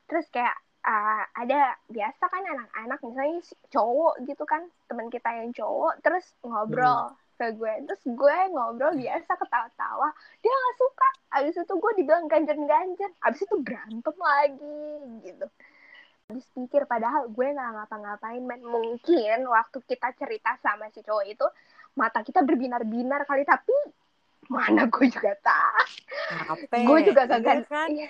[0.08, 3.40] Terus kayak uh, ada biasa kan anak-anak misalnya
[3.72, 7.74] cowok gitu kan, teman kita yang cowok terus ngobrol ke gue.
[7.90, 10.10] Terus gue ngobrol biasa ketawa-tawa.
[10.40, 11.10] Dia gak suka.
[11.34, 13.12] Abis itu gue dibilang ganjen-ganjen.
[13.26, 14.84] Abis itu berantem lagi
[15.26, 15.48] gitu.
[16.30, 18.62] Habis pikir padahal gue gak ngapa-ngapain men.
[18.64, 21.48] Mungkin waktu kita cerita sama si cowok itu
[21.94, 23.74] mata kita berbinar-binar kali tapi
[24.52, 25.88] mana gue juga tahu.
[26.52, 26.76] Apa?
[26.84, 27.88] gue juga Iya kagak kan?
[27.96, 28.10] ya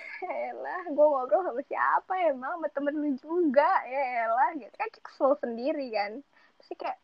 [0.50, 5.32] elah gue ngobrol sama siapa emang sama temen lu juga ya elah gitu kan kesel
[5.38, 6.12] sendiri kan.
[6.58, 6.98] Terus kayak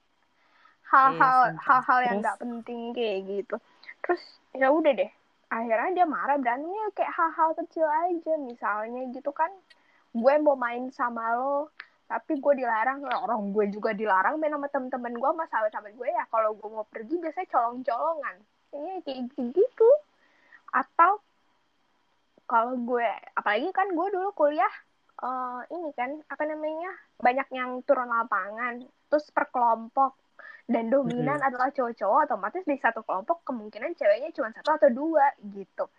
[0.91, 3.57] hal-hal Iya, hal-hal yang nggak penting kayak gitu.
[4.03, 4.23] Terus
[4.57, 5.11] ya udah deh
[5.51, 9.51] akhirnya dia marah berantemnya kayak hal-hal kecil aja misalnya gitu kan.
[10.11, 11.71] Gue mau main sama lo
[12.11, 16.27] tapi gue dilarang orang gue juga dilarang main sama temen-temen gue sama sahabat-sahabat gue ya.
[16.27, 18.37] Kalau gue mau pergi biasanya colong-colongan.
[18.75, 19.91] Iya kayak gitu
[20.75, 21.23] atau
[22.51, 24.75] kalau gue apalagi kan gue dulu kuliah
[25.23, 26.91] eh, ini kan apa namanya
[27.23, 30.19] banyak yang turun lapangan terus per kelompok.
[30.71, 35.91] Dan dominan adalah cowok-cowok otomatis di satu kelompok kemungkinan ceweknya cuma satu atau dua gitu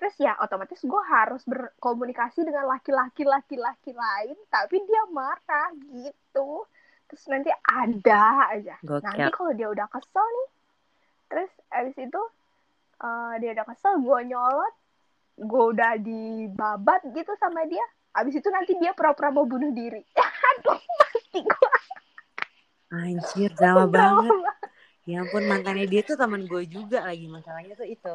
[0.00, 6.64] terus ya otomatis gue harus berkomunikasi dengan laki-laki laki-laki lain tapi dia marah gitu.
[7.04, 8.80] Terus nanti ada aja.
[8.80, 9.04] Gokil.
[9.04, 10.48] nanti kalau dia udah kesel nih
[11.30, 12.22] terus abis itu
[13.04, 14.74] eh, dia udah kesel gue nyolot
[15.36, 17.84] gue udah dibabat gitu sama dia
[18.16, 20.00] abis itu nanti dia pura-pura mau bunuh diri.
[20.56, 21.68] Aduh mati gue
[22.90, 23.86] Anjir, drama.
[23.86, 24.34] banget.
[25.08, 27.26] Ya ampun, mantannya dia tuh teman gue juga lagi.
[27.26, 28.14] Masalahnya tuh itu.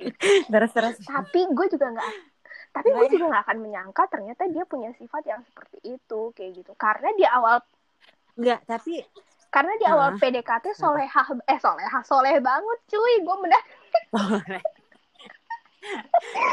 [0.52, 0.96] Terus-terus.
[1.02, 2.10] tapi gue juga nggak
[2.72, 3.12] tapi gue Nggak ya?
[3.12, 7.24] juga nggak akan menyangka ternyata dia punya sifat yang seperti itu kayak gitu karena di
[7.24, 7.60] awal
[8.32, 9.04] Enggak, tapi
[9.52, 13.62] karena di awal Ah, PDKT solehah eh solehah soleh banget cuy gue bener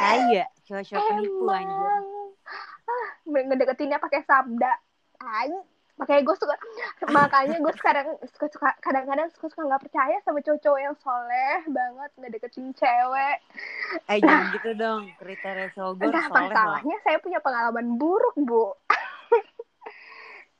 [0.03, 1.69] Ayo, cowok-cowok penipu anjir.
[1.69, 2.05] emang
[2.89, 4.71] ah, ngedeketinnya pakai sabda
[5.19, 5.51] Ay,
[5.99, 6.55] makanya gue suka
[7.11, 12.09] makanya gue sekarang suka suka kadang-kadang suka suka nggak percaya sama cowok-cowok yang soleh banget
[12.15, 13.37] ngedeketin cewek
[14.07, 15.03] Eh, jangan gitu dong.
[15.19, 16.55] Kriteria cowok apa soleh loh.
[16.55, 18.71] salahnya saya punya pengalaman buruk bu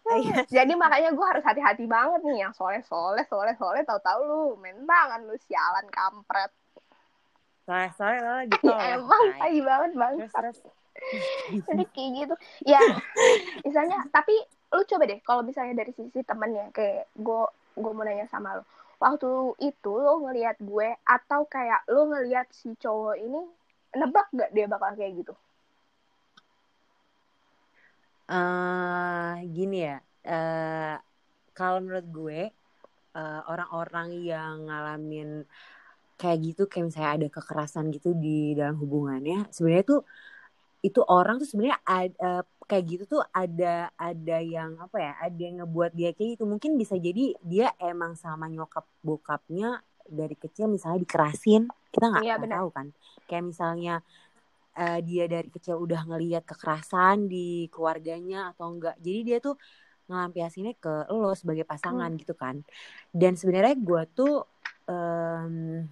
[0.10, 0.42] Iya.
[0.50, 4.74] jadi makanya gue harus hati-hati banget nih yang soleh soleh soleh soleh tahu-tahu lu main
[4.84, 6.50] tangan lu sialan kampret
[7.64, 8.66] Soleh-soleh lo gitu.
[8.66, 10.58] ya, emang tai banget bang Terus, terus.
[11.70, 12.82] jadi kayak gitu ya
[13.62, 14.34] misalnya tapi
[14.74, 17.42] lu coba deh kalau misalnya dari sisi temen ya kayak gue
[17.80, 18.64] gue mau nanya sama lu
[19.02, 19.30] waktu
[19.64, 23.42] itu lu ngelihat gue atau kayak lu ngelihat si cowok ini
[23.98, 25.34] nebak gak dia bakal kayak gitu
[28.30, 29.98] eh gini ya.
[30.30, 30.94] eh
[31.58, 32.40] kalau menurut gue,
[33.18, 35.30] eh, orang-orang yang ngalamin
[36.20, 40.02] kayak gitu kayak misalnya ada kekerasan gitu di dalam hubungannya sebenarnya tuh
[40.88, 45.66] itu orang tuh sebenarnya ada kayak gitu tuh ada ada yang apa ya ada yang
[45.66, 46.46] ngebuat dia kayak gitu.
[46.46, 51.68] Mungkin bisa jadi dia emang sama nyokap bokapnya dari kecil misalnya dikerasin.
[51.90, 52.88] Kita nggak Iya, tahu kan.
[53.30, 53.94] Kayak misalnya
[54.78, 59.56] eh, dia dari kecil udah ngelihat kekerasan di keluarganya atau enggak jadi dia tuh
[60.10, 62.62] ngelampiasinnya ke lo sebagai pasangan gitu kan.
[63.14, 64.34] Dan sebenarnya gue tuh
[64.90, 65.86] em,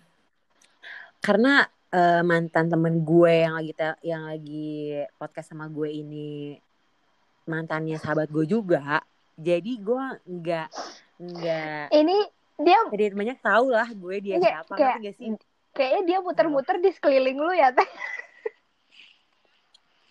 [1.22, 3.74] karena eh, mantan temen gue yang lagi
[4.06, 6.58] yang lagi podcast sama gue ini
[7.48, 9.02] mantannya sahabat gue juga
[9.34, 10.68] jadi gue nggak
[11.18, 12.18] nggak Ini
[12.60, 15.28] dia jadi banyak tahu lah gue dia Iya, siapa kayak- gak sih
[15.72, 17.86] kayaknya dia muter-muter di sekeliling lu ya, Teh.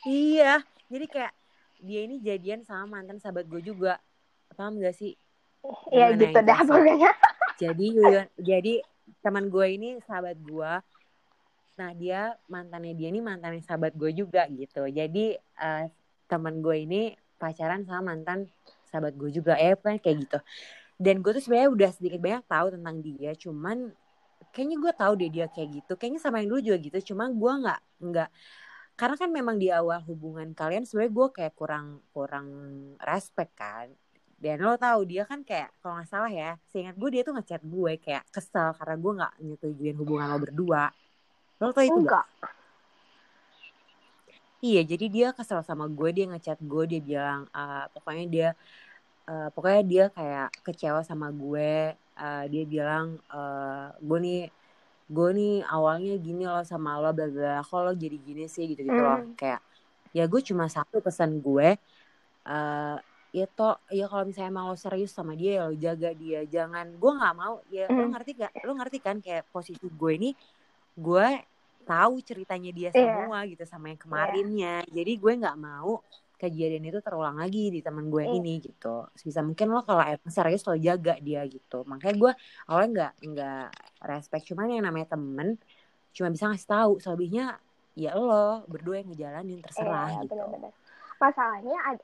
[0.04, 1.32] iya jadi kayak
[1.78, 3.98] dia ini jadian sama mantan sahabat gue juga
[4.54, 5.14] paham gak sih
[5.90, 7.10] Iya gitu dah pokoknya.
[7.62, 7.86] jadi
[8.38, 8.74] jadi
[9.18, 10.72] teman gue ini sahabat gue
[11.76, 15.84] nah dia mantannya dia ini mantannya sahabat gue juga gitu jadi eh,
[16.24, 17.02] teman gue ini
[17.36, 18.48] pacaran sama mantan
[18.88, 20.38] sahabat gue juga ya pokoknya kayak gitu.
[20.96, 23.92] Dan gue tuh sebenarnya udah sedikit banyak tahu tentang dia cuman
[24.52, 25.92] kayaknya gue tahu deh dia kayak gitu.
[26.00, 28.30] Kayaknya sama yang dulu juga gitu cuma gue nggak nggak
[28.96, 32.48] karena kan memang di awal hubungan kalian sebenarnya gue kayak kurang kurang
[33.04, 33.92] respect kan.
[34.36, 37.60] Dan lo tahu dia kan kayak kalau nggak salah ya seingat gue dia tuh ngechat
[37.60, 40.84] gue kayak kesel karena gue nggak nyetujuin hubungan lo berdua.
[41.60, 42.24] Lo tau itu gak?
[44.64, 48.46] Iya, jadi dia kesel sama gue, dia ngechat gue, dia bilang eh, pokoknya dia
[49.30, 51.64] eh, pokoknya dia kayak kecewa sama gue.
[52.20, 54.36] Eh, dia bilang eh, gue nih
[55.14, 57.52] gue nih awalnya gini loh sama lo bla bla
[57.86, 59.36] lo jadi gini sih gitu gitu loh Hmm.
[59.38, 59.60] kayak
[60.16, 61.66] ya gue cuma satu pesan gue
[62.48, 62.94] eh
[63.38, 66.86] ya toh ya kalau misalnya emang lo serius sama dia ya lo jaga dia jangan
[67.00, 68.12] gue nggak mau ya lo Hmm.
[68.12, 70.28] ngerti gak lo ngerti kan kayak posisi gue ini
[71.04, 71.24] gue
[71.86, 72.98] tahu ceritanya dia Iya.
[73.22, 76.02] semua gitu sama yang kemarinnya jadi gue nggak mau
[76.36, 78.34] kejadian itu terulang lagi di teman gue Iya.
[78.34, 82.32] ini gitu sebisa mungkin lo kalau emang serius lo jaga dia gitu makanya gue
[82.66, 83.66] awalnya nggak nggak
[84.04, 85.56] respect cuman yang namanya temen
[86.12, 87.56] cuma bisa ngasih tahu selebihnya
[87.94, 90.34] ya lo berdua yang ngejalanin terserah Iya, gitu.
[91.16, 92.02] Masalahnya ada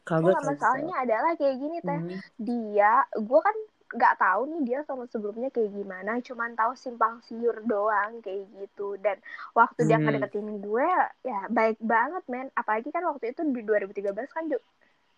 [0.00, 1.98] kalau gue Enggak, masalahnya adalah kayak gini teh.
[2.02, 2.18] Hmm.
[2.34, 3.56] Dia, gue kan
[3.96, 6.12] nggak tahu nih dia sama sebelumnya kayak gimana.
[6.28, 8.82] Cuman tahu simpang siur doang kayak gitu.
[9.04, 9.16] Dan
[9.58, 10.02] waktu dia Hmm.
[10.02, 10.88] ngedeketin gue,
[11.30, 12.46] ya baik banget men.
[12.60, 14.64] Apalagi kan waktu itu di 2013 kan ju-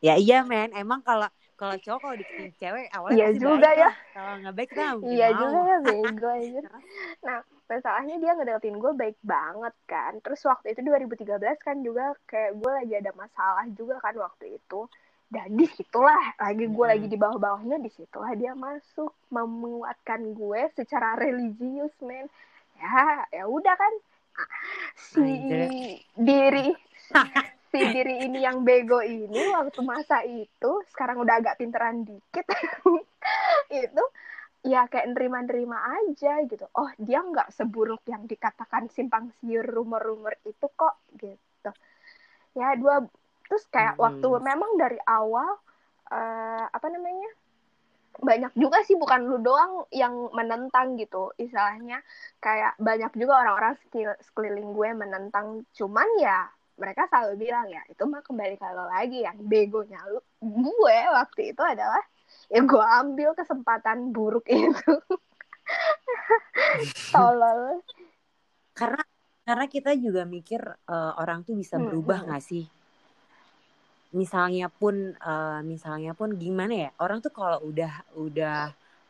[0.07, 3.89] ya iya men emang kalau kalau cowok kalau deketin cewek awalnya Iya juga baik ya.
[4.15, 6.61] kalau nggak baik mungkin Iya juga ya bego aja.
[7.27, 7.39] Nah,
[7.71, 10.13] masalahnya dia ngedeketin gue baik banget kan.
[10.25, 14.77] Terus waktu itu 2013 kan juga kayak gue lagi ada masalah juga kan waktu itu.
[15.35, 16.92] Dan di situlah lagi gue Hmm.
[16.92, 22.27] lagi di bawah-bawahnya di situlah dia masuk menguatkan gue secara religius men.
[22.81, 23.95] Ya, ya udah kan.
[24.97, 25.29] Si
[26.29, 26.66] diri
[27.71, 32.47] si diri ini yang bego ini waktu masa itu sekarang udah agak pinteran dikit
[33.85, 34.05] itu
[34.73, 36.66] ya kayak nerima-nerima aja gitu.
[36.81, 41.71] Oh, dia nggak seburuk yang dikatakan simpang siur rumor-rumor itu kok gitu.
[42.59, 42.97] Ya, dua
[43.53, 44.01] terus kayak Hmm.
[44.01, 45.61] waktu memang dari awal
[46.09, 47.29] eh, apa namanya?
[48.23, 52.05] banyak juga sih bukan lu doang yang menentang gitu istilahnya
[52.38, 53.75] kayak banyak juga orang-orang
[54.21, 56.45] sekeliling gue menentang cuman ya
[56.77, 61.57] mereka selalu bilang ya itu mah kembali ke lo lagi yang begonya lu gue waktu
[61.57, 62.05] itu adalah
[62.53, 64.93] ya gue ambil kesempatan buruk itu
[67.12, 67.81] tolol
[68.79, 69.03] karena
[69.47, 70.61] karena kita juga mikir
[70.95, 72.27] eh, orang tuh bisa Hmm, berubah hmm.
[72.27, 72.65] nggak sih
[74.20, 77.90] misalnya pun eh, misalnya pun gimana ya orang tuh kalau udah
[78.25, 78.53] udah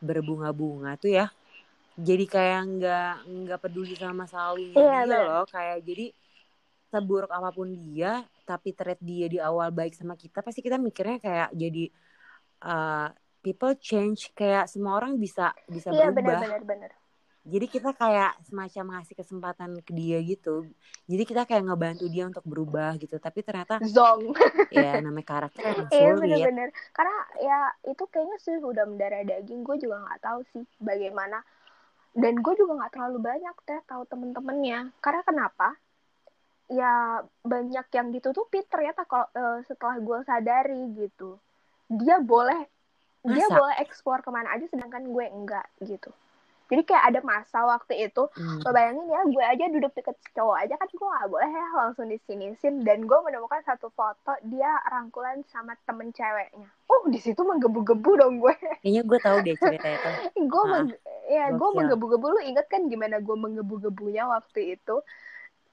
[0.07, 1.25] berbunga-bunga tuh ya
[2.07, 3.07] jadi kayak nggak
[3.43, 6.03] nggak peduli sama lalunya Iya, dia loh kayak jadi
[6.91, 8.07] seburuk apa pun dia
[8.49, 11.81] tapi treat dia di awal baik sama kita pasti kita mikirnya kayak jadi
[12.67, 13.07] eh,
[13.43, 16.15] people change kayak semua orang bisa bisa iya berubah.
[16.17, 16.91] benar-benar benar
[17.43, 20.63] jadi kita kayak semacam ngasih kesempatan ke dia gitu.
[21.11, 23.19] Jadi kita kayak ngebantu dia untuk berubah gitu.
[23.19, 24.31] Tapi ternyata zong.
[24.71, 26.19] Ya namanya karakter emang Iya sulit.
[26.23, 26.69] bener-bener.
[26.95, 29.61] Karena ya itu kayaknya sih udah mendarah daging.
[29.67, 31.43] Gue juga nggak tahu sih bagaimana.
[32.15, 34.95] Dan gue juga nggak terlalu banyak teh tahu temen-temennya.
[35.03, 35.75] Karena kenapa?
[36.71, 41.35] Ya banyak yang ditutupi ternyata kalau eh, setelah gue sadari gitu.
[41.91, 42.71] Dia boleh
[43.23, 43.55] dia Masa?
[43.55, 46.11] boleh ekspor ke mana aja sedangkan gue enggak gitu
[46.71, 48.63] jadi kayak ada masa waktu itu hmm.
[48.63, 52.07] lo bayangin ya gue aja duduk deket cowok aja kan gue gak boleh ya langsung
[52.07, 56.67] di sini sin dan gue menemukan satu foto dia rangkulan sama temen ceweknya.
[56.87, 58.53] Oh di situ menggebu-gebu dong gue.
[58.83, 60.09] Kayaknya gue tahu deh cerita itu.
[60.47, 60.63] Gue
[61.31, 62.25] ya gue menggebu-gebu.
[62.37, 65.01] Lu inget kan gimana gue menggebu-gebunya waktu itu?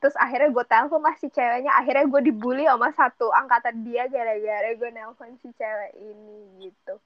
[0.00, 1.72] Terus akhirnya gue telepon lah si ceweknya.
[1.76, 6.96] Akhirnya gue dibully sama satu angkatan dia gara-gara gue nelpon si cewek ini gitu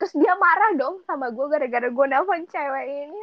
[0.00, 3.20] terus dia marah dong sama gue gara-gara gue nelpon cewek ini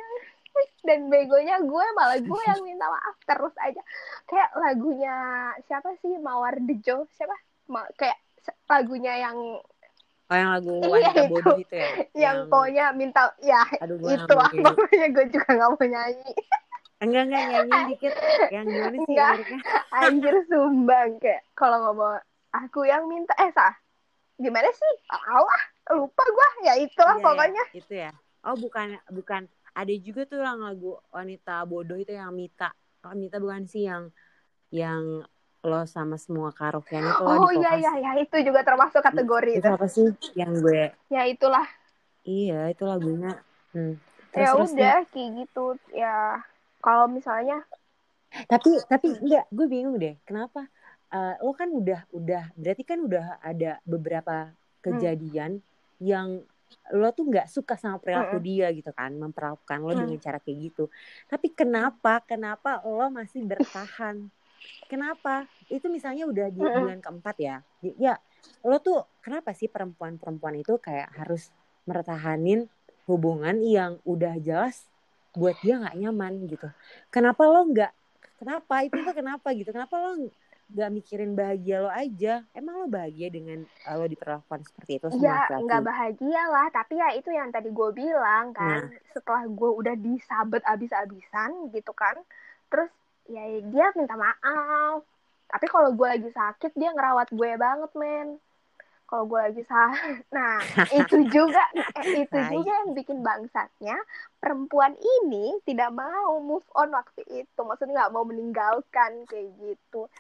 [0.86, 3.82] dan begonya gue malah gue yang minta maaf terus aja
[4.30, 5.14] kayak lagunya
[5.66, 7.34] siapa sih Mawar Dejo siapa
[7.68, 8.18] Ma kayak
[8.70, 9.38] lagunya yang
[10.28, 11.88] Oh yang lagu iya, wanita bodoh itu ya?
[11.88, 16.34] Yang, yang pokoknya minta ya Aduh, itu lah pokoknya gue juga gak mau nyanyi.
[17.00, 18.14] Enggak enggak nyanyi dikit.
[18.52, 19.36] Yang gimana sih enggak.
[19.96, 22.20] Anjir sumbang kayak kalau ngomong
[22.52, 23.72] aku yang minta eh sah.
[24.38, 24.94] Gimana sih?
[25.10, 25.62] Allah
[25.98, 27.64] lupa gue ya itulah yeah, pokoknya.
[27.74, 28.12] itu ya.
[28.46, 29.50] Oh bukan bukan.
[29.78, 32.74] Ada juga tuh yang lagu wanita bodoh itu yang Mita.
[33.06, 34.10] Oh, Mita bukan sih yang
[34.74, 35.22] yang
[35.66, 38.12] lo sama semua karaokean itu oh iya iya iya.
[38.22, 39.70] Itu juga termasuk kategori itu, itu.
[39.70, 41.66] apa sih yang gue ya itulah.
[42.26, 43.42] Iya itu lagunya.
[43.74, 43.98] Hmm.
[44.34, 45.66] terus, ya terus udah kayak gitu.
[45.94, 46.16] Ya
[46.82, 47.62] kalau misalnya
[48.50, 49.46] tapi tapi enggak.
[49.50, 50.18] Gue bingung deh.
[50.26, 50.70] Kenapa
[51.14, 54.56] uh, lo kan udah udah berarti kan udah ada beberapa hmm.
[54.84, 56.46] kejadian hmm yang
[56.92, 58.48] lo tuh nggak suka sama perilaku mm -hmm.
[58.48, 60.00] dia gitu kan memperlakukan lo mm.
[60.04, 60.84] dengan cara kayak gitu.
[61.28, 64.28] Tapi kenapa kenapa lo masih bertahan?
[64.88, 65.48] Kenapa?
[65.72, 67.58] Itu misalnya udah di bulan keempat ya.
[68.00, 68.20] Ya
[68.64, 71.52] lo tuh kenapa sih perempuan-perempuan itu kayak harus
[71.88, 72.68] mertahanin
[73.08, 74.88] hubungan yang udah jelas
[75.36, 76.68] buat dia nggak nyaman gitu?
[77.12, 77.92] Kenapa lo nggak
[78.40, 78.76] kenapa?
[78.88, 79.70] Itu tuh kenapa gitu?
[79.76, 80.32] Kenapa lo
[80.68, 82.44] gak mikirin bahagia lo aja.
[82.52, 86.68] Emang lo bahagia dengan uh, lo diperlakukan seperti itu ya nggak bahagia lah.
[86.76, 89.12] Tapi ya itu yang tadi gue bilang kan nah.
[89.16, 92.20] setelah gue udah disabet abis-abisan gitu kan
[92.68, 92.92] terus
[93.32, 95.08] ya dia minta maaf.
[95.48, 98.30] Tapi kalau gue lagi sakit dia ngerawat gue banget men.
[99.08, 100.60] Kalau gue lagi sakit nah
[100.92, 103.96] itu juga eh, itu nah, juga yang bikin bangsatnya
[104.44, 107.60] perempuan ini tidak mau move on waktu itu.
[107.64, 110.12] Maksudnya nggak mau meninggalkan kayak gitu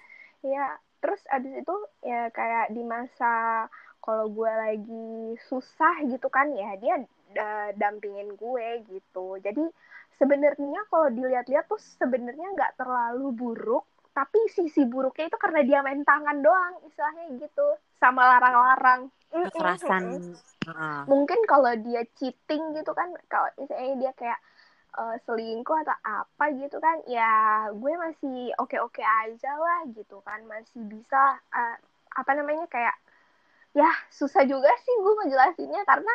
[0.45, 3.65] ya terus abis itu ya kayak di masa
[4.01, 6.95] kalau gue lagi susah gitu kan ya dia
[7.35, 9.37] uh, dampingin gue gitu.
[9.43, 9.67] Jadi
[10.17, 13.85] sebenarnya kalau dilihat-lihat tuh sebenarnya nggak terlalu buruk
[14.17, 17.67] tapi sisi buruknya itu karena dia main tangan doang istilahnya gitu
[18.01, 19.13] sama larang-larang.
[19.27, 20.33] Kekerasan.
[21.07, 24.39] mungkin kalau dia cheating gitu kan kalau misalnya dia kayak
[24.97, 30.81] uh, selingkuh atau apa gitu kan ya gue masih oke-oke aja lah gitu kan masih
[30.89, 31.75] bisa uh,
[32.17, 32.97] apa namanya kayak
[33.77, 36.13] ya susah juga sih gue ngejelasinnya karena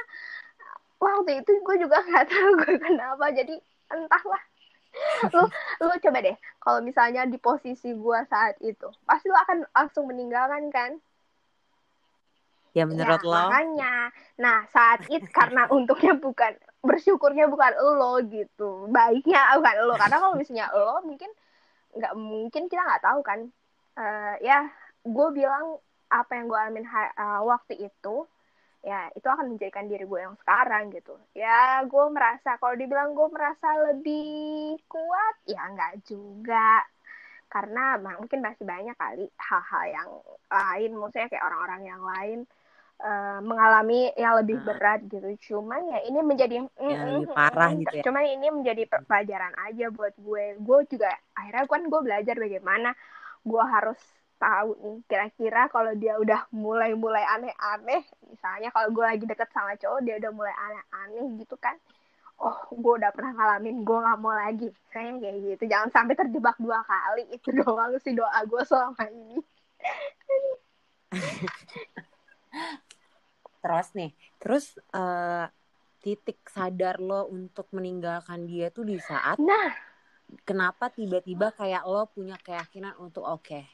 [0.99, 3.55] waktu itu gue juga nggak tahu gue kenapa jadi
[3.91, 4.43] entahlah.
[5.33, 5.43] Lu
[5.81, 10.69] lu coba deh kalau misalnya di posisi gue saat itu pasti lu akan langsung meninggalkan
[10.69, 10.93] kan?
[12.73, 13.33] Ya menurut ya, lo?
[13.33, 13.95] makanya.
[14.41, 18.91] Nah saat itu karena untungnya bukan bersyukurnya bukan lo gitu.
[18.91, 21.31] Baiknya bukan lo karena kalau misalnya lo mungkin
[21.95, 23.41] nggak mungkin kita nggak tahu kan.
[23.93, 24.67] Uh, ya
[25.05, 25.79] gue bilang
[26.13, 28.27] apa yang gue alamin uh, waktu itu
[28.83, 31.15] ya itu akan menjadikan diri gue yang sekarang gitu.
[31.39, 36.83] Ya gue merasa kalau dibilang gue merasa lebih kuat ya nggak juga.
[37.53, 40.11] Karena mungkin masih banyak kali hal-hal yang
[40.49, 42.39] lain maksudnya kayak orang-orang yang lain
[43.03, 44.65] uh, mengalami yang lebih nah.
[44.71, 45.29] berat gitu.
[45.53, 48.05] Cuman ya ini menjadi yang lebih parah gitu ya.
[48.07, 50.45] Cuman ini menjadi pelajaran aja buat gue.
[50.63, 52.95] Gue juga akhirnya kan gue belajar bagaimana
[53.43, 53.99] gue harus
[54.43, 60.03] tahu nih kira-kira kalau dia udah mulai-mulai aneh-aneh, misalnya kalau gue lagi deket sama cowok
[60.03, 61.79] dia udah mulai aneh-aneh gitu kan.
[62.43, 64.67] Oh, gue udah pernah ngalamin, gue gak mau lagi.
[64.91, 65.63] Saya kayak gitu.
[65.71, 67.31] Jangan sampai terjebak dua kali.
[67.39, 69.39] Itu doang sih doa gue selama ini.
[73.63, 74.11] terus nih.
[74.43, 75.47] Terus uh,
[76.03, 79.71] titik sadar lo untuk meninggalkan dia tuh di saat nah.
[80.43, 83.65] kenapa tiba-tiba kayak lo punya keyakinan untuk oke okay,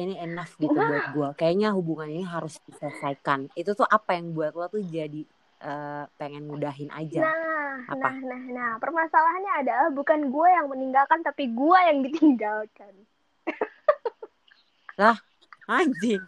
[0.00, 0.88] ini enough gitu nah.
[0.88, 3.52] buat gue kayaknya hubungan ini harus diselesaikan.
[3.52, 5.28] Itu tuh apa yang buat lo tuh jadi
[5.60, 7.20] uh, pengen mudahin aja?
[7.20, 8.08] Nah apa?
[8.08, 8.72] nah nah nah.
[8.80, 12.92] Permasalahannya adalah bukan gue yang meninggalkan tapi gue yang ditinggalkan.
[15.00, 15.20] Lah
[15.66, 16.22] Anjing.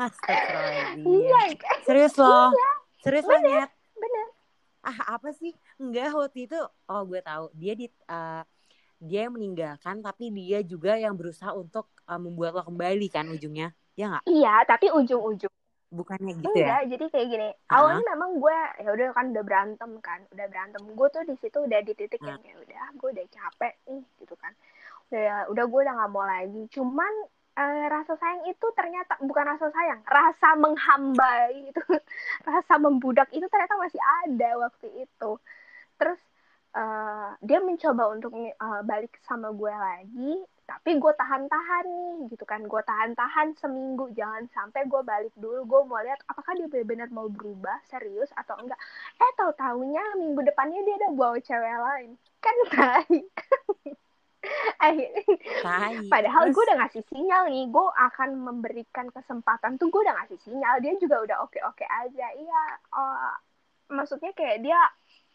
[0.00, 1.04] Astagfirullahaladzim.
[1.04, 1.40] Iya.
[1.84, 2.48] Serius loh.
[2.50, 2.70] Iya.
[3.04, 3.68] Serius lo Bener.
[3.94, 4.26] Bener.
[4.82, 5.52] Ah apa sih?
[5.76, 6.58] Enggak waktu itu.
[6.88, 7.52] Oh gue tahu.
[7.52, 8.42] Dia di uh,
[8.96, 13.76] dia yang meninggalkan tapi dia juga yang berusaha untuk uh, membuat lo kembali kan ujungnya.
[13.92, 14.24] Ya nggak?
[14.24, 15.52] Iya, tapi ujung-ujung
[15.92, 17.84] bukannya gitu enggak ya jadi kayak gini Ah.
[17.84, 21.58] awalnya memang gue ya udah kan udah berantem kan udah berantem gue tuh di situ
[21.60, 22.42] udah di titik yang Ah.
[22.48, 24.56] kayak udah gue udah capek nih gitu kan
[25.12, 27.12] udah udah gue udah nggak mau lagi cuman
[27.58, 31.80] eh, rasa sayang itu ternyata bukan rasa sayang rasa menghambai itu.
[32.48, 35.30] Rasa membudak itu ternyata masih ada waktu itu.
[36.00, 36.20] Terus
[36.76, 40.32] eh, dia mencoba untuk eh, balik sama gue lagi
[40.62, 42.64] tapi gue tahan-tahan nih gitu kan.
[42.64, 45.60] Gue tahan-tahan seminggu jangan sampai gue balik dulu.
[45.68, 48.78] Gue mau lihat apakah dia benar-benar mau berubah serius atau enggak.
[49.20, 52.10] Eh tahu taunya minggu depannya dia udah bawa cewek lain.
[52.40, 53.20] Kan tai
[54.82, 55.22] akhirnya
[56.10, 60.82] Padahal gue udah ngasih sinyal nih, gue akan memberikan kesempatan tuh gue udah ngasih sinyal,
[60.82, 62.26] dia juga udah oke-oke aja.
[62.34, 62.62] Iya,
[62.98, 63.34] eh,
[63.94, 64.80] maksudnya kayak dia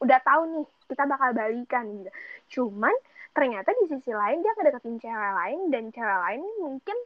[0.04, 2.12] udah tahu nih kita bakal balikan gitu.
[2.60, 2.94] Cuman
[3.34, 6.98] ternyata di sisi lain dia ngedeketin cewek lain dan cewek lain mungkin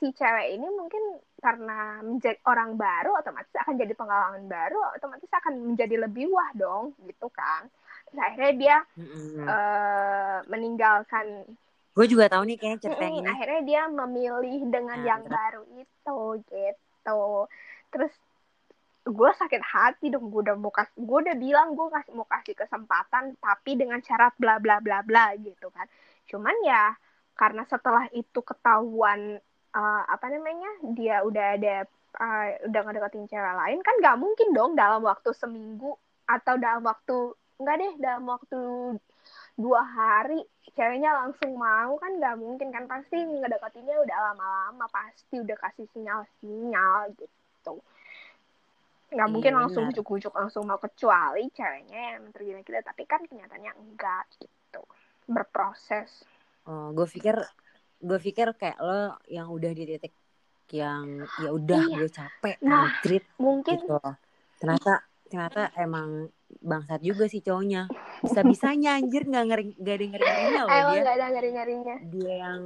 [0.00, 5.72] si cewek ini mungkin karena menjadi orang baru otomatis akan jadi pengalaman baru otomatis akan
[5.72, 7.68] menjadi lebih wah dong gitu kan
[8.06, 9.56] Terus akhirnya dia mm-mm.
[9.56, 11.26] eh, meninggalkan
[11.96, 15.32] gue juga tahu nih kayaknya cerita Mm-mm, ini akhirnya dia memilih dengan Nah, yang terus?
[15.36, 16.18] baru itu
[16.50, 17.20] gitu
[17.92, 18.12] terus
[19.06, 22.54] gue sakit hati dong gue udah mau kasih gue udah bilang gue kasih mau kasih
[22.58, 25.86] kesempatan tapi dengan syarat bla bla bla bla gitu kan
[26.30, 26.90] cuman ya
[27.38, 29.38] karena setelah itu ketahuan
[29.78, 31.74] eh, apa namanya dia udah ada
[32.18, 35.94] eh, udah ngedeketin cewek lain kan nggak mungkin dong dalam waktu seminggu
[36.26, 37.16] atau dalam waktu
[37.56, 38.60] enggak deh dalam waktu
[39.56, 40.44] dua hari
[40.76, 42.84] ceweknya langsung mau kan nggak mungkin kan.
[42.84, 47.80] Pasti ngedeketinnya udah lama-lama pasti udah kasih sinyal-sinyal gitu.
[49.06, 49.94] Nggak Iya, mungkin langsung benar.
[49.96, 54.82] ujuk-ujuk langsung mau kecuali ceweknya yang tergila-gila tapi kan kenyataannya enggak gitu.
[55.26, 56.26] Berproses.
[56.66, 57.38] Oh gue pikir
[58.02, 60.12] gue pikir kayak lo yang udah di titik
[60.74, 61.96] yang ya udah Iya.
[62.02, 63.96] gue capek Nah, anjrit mungkin gitu.
[64.58, 64.92] Ternyata
[65.30, 66.26] ternyata emang
[66.62, 67.90] bangsat juga sih cowoknya.
[68.22, 71.02] Bisa bisanya anjir nggak ngeri nggak ada ngeri ngerinya loh emang dia.
[71.02, 71.96] nggak ada ngeri-ngerinya.
[72.10, 72.62] Dia yang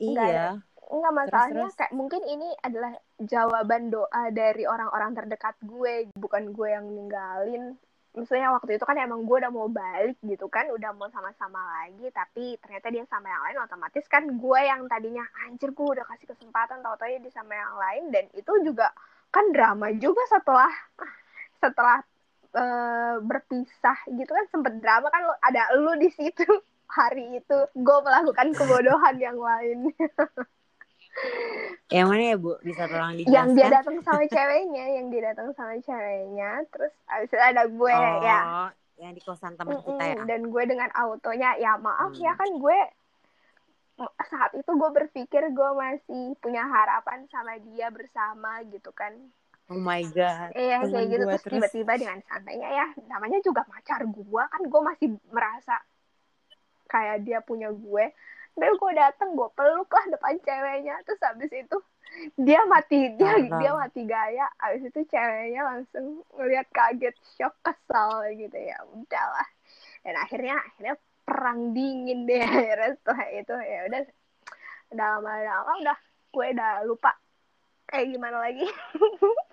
[0.00, 0.48] Nggak iya
[0.90, 1.78] Enggak masalahnya terus.
[1.78, 7.78] kayak mungkin ini adalah jawaban doa dari orang-orang terdekat gue, bukan gue yang ninggalin.
[8.10, 12.10] Maksudnya waktu itu kan emang gue udah mau balik gitu kan, udah mau sama-sama lagi,
[12.10, 16.26] tapi ternyata dia sama yang lain otomatis kan gue yang tadinya anjir gue udah kasih
[16.26, 18.04] kesempatan tau-tau dia sama yang lain.
[18.10, 18.90] Dan itu juga
[19.30, 20.74] kan drama juga setelah
[21.62, 22.02] setelah
[22.52, 26.46] eh, berpisah gitu kan sempet drama kan lo- ada lu di situ.
[26.90, 29.94] Hari itu gue melakukan kebodohan yang lain.
[31.86, 32.52] Yang mana ya bu?
[32.60, 37.28] Bisa tolong dijelaskan yang dia datang sama ceweknya yang dia datang sama ceweknya terus abis
[37.28, 38.40] itu ada gue oh ya
[38.96, 40.22] yang di kosan teman kita ya?
[40.22, 42.20] dan gue dengan autonya ya maaf Hmm.
[42.20, 42.78] ya kan gue
[44.24, 49.12] saat itu gue berpikir gue masih punya harapan sama dia bersama gitu kan
[49.70, 50.50] oh my god.
[50.58, 51.24] Iya kayak gitu.
[51.24, 55.78] terus tiba-tiba dengan santainya ya namanya juga pacar gue kan gue masih merasa
[56.90, 58.10] kayak dia punya gue.
[58.50, 60.98] Tapi gue dateng gue peluk lah depan ceweknya.
[61.06, 61.76] Terus habis itu
[62.34, 63.62] dia mati dia Tolong.
[63.62, 64.46] dia mati gaya.
[64.58, 68.76] Habis itu ceweknya langsung ngeliat kaget shock kesal gitu ya.
[68.90, 69.48] Udahlah
[70.02, 72.42] dan akhirnya akhirnya perang dingin deh.
[72.50, 74.02] Akhirnya setelah itu ya udah.
[74.90, 75.98] Udah lama-lama udah
[76.30, 77.14] gue udah lupa
[77.90, 78.66] kayak gimana lagi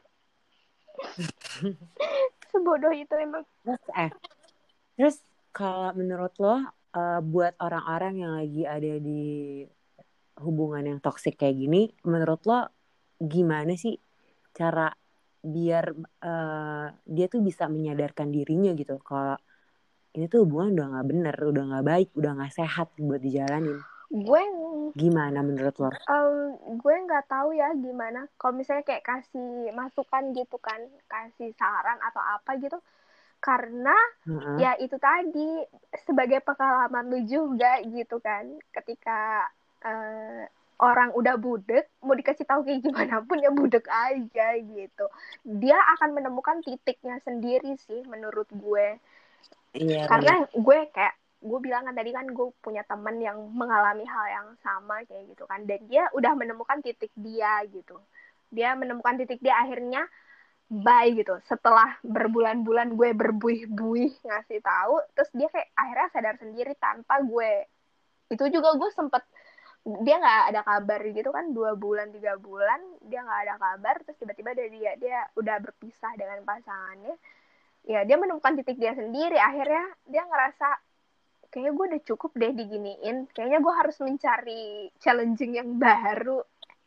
[2.51, 3.43] sebodoh itu emang.
[3.63, 4.11] Terus eh
[4.97, 5.15] terus
[5.53, 6.57] kalau menurut lo
[6.95, 9.23] eh, buat orang-orang yang lagi ada di
[10.41, 12.69] hubungan yang toksik kayak gini menurut lo
[13.17, 13.97] gimana sih
[14.53, 14.89] cara
[15.41, 15.85] biar
[16.23, 18.97] eh, dia tuh bisa menyadarkan dirinya gitu?
[19.01, 19.37] Kalau
[20.17, 23.77] ini tuh hubungan udah nggak bener udah nggak baik udah nggak sehat buat dijalanin
[24.07, 24.41] gue
[24.95, 25.91] gimana menurut lo?
[25.91, 28.25] Em, gue nggak tahu ya gimana.
[28.39, 30.79] Kalau misalnya kayak kasih masukan gitu kan
[31.11, 32.79] kasih saran atau apa gitu.
[33.43, 33.93] Karena
[34.25, 34.55] Heeh.
[34.63, 35.61] ya itu tadi
[36.07, 38.47] sebagai pengalaman lu juga gitu kan.
[38.71, 39.51] Ketika
[39.83, 40.47] eh,
[40.77, 45.05] orang udah budek mau dikasih tahu kayak gimana pun ya budek aja gitu.
[45.43, 48.97] Dia akan menemukan titiknya sendiri sih menurut gue.
[49.75, 54.25] Iya karena gue kayak gue bilang kan tadi kan gue punya temen yang mengalami hal
[54.29, 55.63] yang sama kayak gitu kan.
[55.69, 57.97] Dan dia udah menemukan titik dia gitu.
[58.49, 60.05] Dia menemukan titik dia akhirnya
[60.67, 61.37] bye gitu.
[61.47, 67.69] Setelah berbulan-bulan gue berbuih-buih ngasih tahu terus dia kayak akhirnya sadar sendiri tanpa gue.
[68.33, 69.23] Itu juga gue sempet
[70.03, 72.75] dia nggak ada kabar gitu kan dua bulan tiga bulan
[73.07, 77.15] dia nggak ada kabar terus tiba-tiba dari dia dia udah berpisah dengan pasangannya.
[77.87, 79.39] Ya dia menemukan titik dia sendiri.
[79.39, 80.86] Akhirnya dia ngerasa
[81.49, 83.17] kayaknya gue udah cukup deh diginiin.
[83.31, 84.63] Kayaknya gue harus mencari
[84.99, 86.43] challenging yang baru.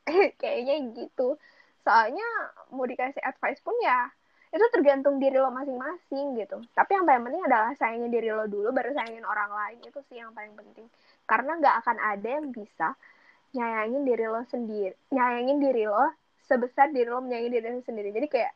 [0.41, 1.37] Kayaknya gitu.
[1.85, 2.27] Soalnya
[2.75, 4.11] mau dikasih advice pun ya
[4.51, 6.59] itu tergantung diri lo masing-masing gitu.
[6.75, 9.79] Tapi yang paling penting adalah sayangin diri lo dulu baru sayangin orang lain.
[9.87, 10.91] Itu sih yang paling penting.
[11.23, 12.99] Karena nggak akan ada yang bisa
[13.51, 16.15] nyayangin diri lo sendiri nyayangin diri lo
[16.47, 18.11] sebesar diri lo menyayangi diri lo sendiri.
[18.15, 18.53] Jadi kayak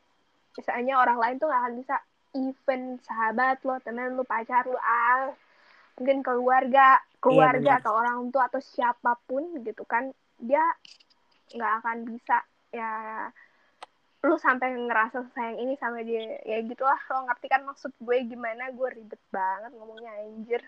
[0.55, 1.95] misalnya orang lain tuh gak akan bisa
[2.35, 5.31] even sahabat lo temen lo pacar lo ah
[5.95, 10.61] mungkin keluarga keluarga iya, atau orang tua atau siapa pun gitu kan dia
[11.55, 12.37] nggak akan bisa
[12.75, 12.91] ya
[14.25, 16.41] lu sampai ngerasa sayang ini sama dia.
[16.41, 20.61] Ya gitulah lo ngerti kan maksud gue gimana gue ribet banget ngomongnya anjir.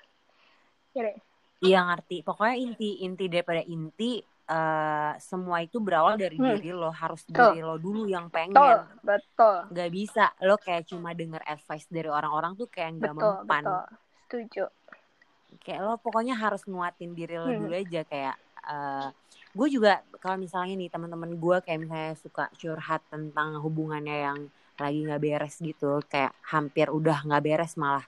[0.94, 1.18] Ya deh.
[1.66, 2.22] Iya ngerti.
[2.22, 6.62] Pokoknya inti inti daripada inti uh, semua itu berawal dari hmm.
[6.62, 7.58] diri lo harus betul.
[7.58, 8.54] diri lo dulu yang pengen.
[8.54, 9.58] Betul betul.
[9.74, 10.26] Nggak bisa.
[10.46, 13.64] Lo kayak cuma denger advice dari orang-orang tuh kayak nggak mempan.
[13.66, 13.86] betul.
[14.30, 14.66] Setuju
[15.64, 17.60] kayak lo pokoknya harus nguatin diri lo hmm.
[17.64, 18.36] dulu aja kayak
[18.68, 19.10] uh,
[19.58, 24.40] gue juga kalau misalnya nih teman-teman gue kayak misalnya suka curhat tentang hubungannya yang
[24.78, 28.06] lagi nggak beres gitu kayak hampir udah nggak beres malah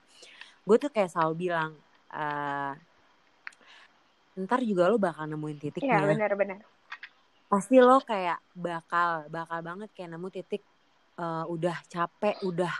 [0.67, 1.73] gue tuh kayak selalu bilang
[2.13, 2.73] uh,
[4.39, 5.99] ntar juga lo bakal nemuin titiknya.
[5.99, 6.59] Iya benar-benar.
[7.51, 10.63] Pasti lo kayak bakal bakal banget kayak nemu titik
[11.19, 12.71] uh, udah capek, udah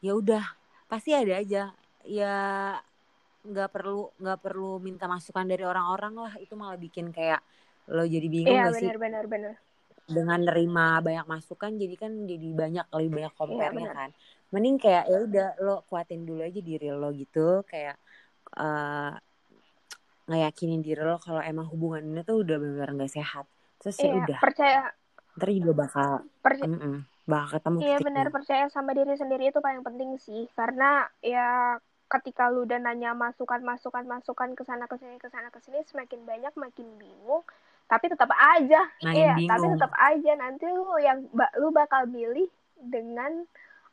[0.00, 0.44] ya udah
[0.86, 1.74] pasti ada aja
[2.06, 2.34] ya
[3.46, 6.34] nggak perlu nggak perlu minta masukan dari orang-orang lah.
[6.42, 7.40] Itu malah bikin kayak
[7.86, 8.90] lo jadi bingung iya, gak sih?
[8.98, 9.54] benar benar
[10.06, 14.10] dengan nerima banyak masukan jadi kan jadi banyak lebih banyak compare iya, kan.
[14.54, 17.66] Mending kayak ya udah lo kuatin dulu aja diri lo gitu.
[17.66, 17.98] Kayak
[18.54, 19.18] uh,
[20.30, 23.50] ngeyakinin diri lo kalau emang hubungannya tuh udah benar-benar nggak sehat.
[23.82, 24.38] Terus ya iya, udah.
[24.38, 24.80] percaya
[25.36, 26.96] ntar juga bakal percaya mm -mm,
[27.28, 30.46] bakal ketemu iya benar percaya sama diri sendiri itu paling penting sih.
[30.54, 31.76] Karena ya
[32.06, 35.82] ketika lu udah nanya masukan masukan masukan ke sana ke sini ke sana ke sini
[35.90, 37.42] semakin banyak makin bingung.
[37.86, 38.82] Tapi tetap aja.
[39.02, 40.32] Iya tapi tetap aja.
[40.38, 41.26] Nanti lu yang
[41.58, 42.46] lu bakal milih
[42.78, 43.46] dengan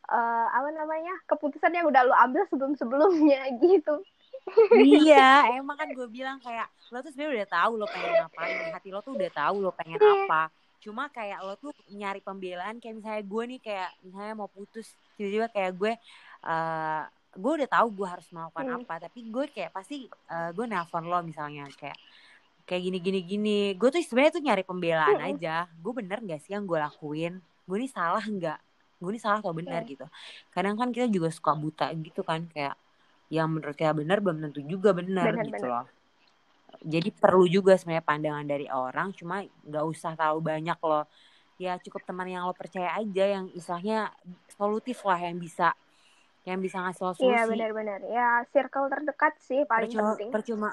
[0.09, 4.01] uh, apa namanya keputusan yang udah lu ambil sebelum sebelumnya gitu.
[4.75, 8.89] Iya emang kan gue bilang kayak lo tuh sebenarnya udah tahu lo pengen ngapain hati
[8.91, 10.13] lo tuh udah tahu lo pengen iya.
[10.27, 10.43] apa.
[10.83, 15.47] Cuma kayak lo tuh nyari pembelaan kayak misalnya gue nih kayak misalnya mau putus tiba-tiba
[15.49, 15.93] kayak gue
[16.43, 17.03] uh,
[17.33, 18.77] gue udah tahu gue harus melakukan hmm.
[18.83, 21.97] apa tapi gue kayak pasti uh, gue nelpon lo misalnya kayak
[22.63, 25.29] kayak gini gini gini gue tuh sebenarnya tuh nyari pembelaan hmm.
[25.35, 28.59] aja gue bener gak sih yang gue lakuin gue ini salah nggak
[29.01, 29.91] gue ini salah atau benar hmm.
[29.91, 30.05] gitu
[30.53, 32.77] kadang kan kita juga suka buta gitu kan kayak
[33.33, 35.69] yang menurut kita benar belum tentu juga benar gitu bener.
[35.69, 35.85] loh
[36.83, 41.05] jadi perlu juga sebenarnya pandangan dari orang cuma nggak usah tahu banyak loh
[41.57, 44.11] ya cukup teman yang lo percaya aja yang istilahnya
[44.51, 45.71] solutif lah yang bisa
[46.43, 47.31] yang bisa ngasih lo solusi.
[47.31, 47.99] iya benar-benar.
[48.07, 50.29] Ya circle terdekat sih paling percuma, penting.
[50.31, 50.69] percuma.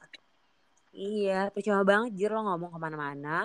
[0.90, 3.36] Iya percuma banget jir lo ngomong ke mana-mana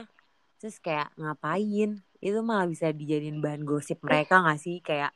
[0.57, 2.01] terus kayak ngapain?
[2.17, 4.81] Itu malah bisa dijadiin bahan gosip mereka nggak sih?
[4.81, 5.13] Kayak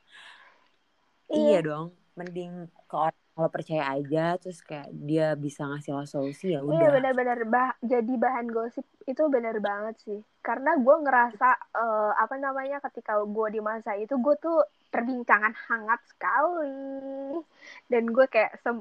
[1.26, 1.58] iya.
[1.58, 6.52] iya dong mending ke orang kalau percaya aja terus kayak dia bisa ngasih lo solusi
[6.52, 6.76] ya iya, udah.
[6.76, 7.38] iya benar-benar.
[7.48, 10.20] Bah jadi bahan gosip itu benar banget sih.
[10.44, 14.60] Karena gue ngerasa uh, apa namanya ketika gue di masa itu gue tuh
[14.90, 17.40] perbincangan hangat sekali.
[17.86, 18.78] Dan gue kayak sem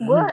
[0.00, 0.24] gue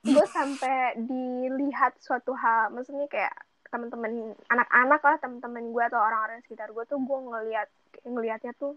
[0.00, 3.34] gue sampai dilihat suatu hal maksudnya kayak
[3.68, 7.68] teman-teman anak-anak lah teman-teman gue atau orang-orang sekitar gue tuh gue ngelihat
[8.02, 8.74] ngelihatnya tuh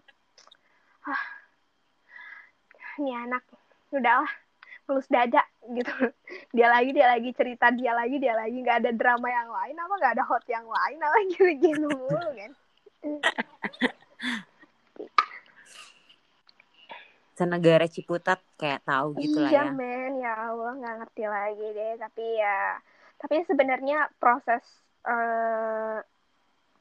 [1.08, 1.24] ah
[3.02, 3.42] ini anak
[3.90, 4.30] udahlah
[4.84, 5.40] mulus dada
[5.72, 5.96] gitu.
[6.52, 9.94] Dia lagi dia lagi cerita dia lagi dia lagi nggak ada drama yang lain apa
[9.96, 12.52] nggak ada hot yang lain apa gitu gitu mulu kan
[17.34, 19.74] senegara Ciputat kayak tahu gitu lah iya, ya.
[19.74, 21.94] men, ya Allah nggak ngerti lagi deh.
[21.98, 22.60] Tapi ya,
[23.18, 24.64] tapi sebenarnya proses
[25.10, 25.98] uh,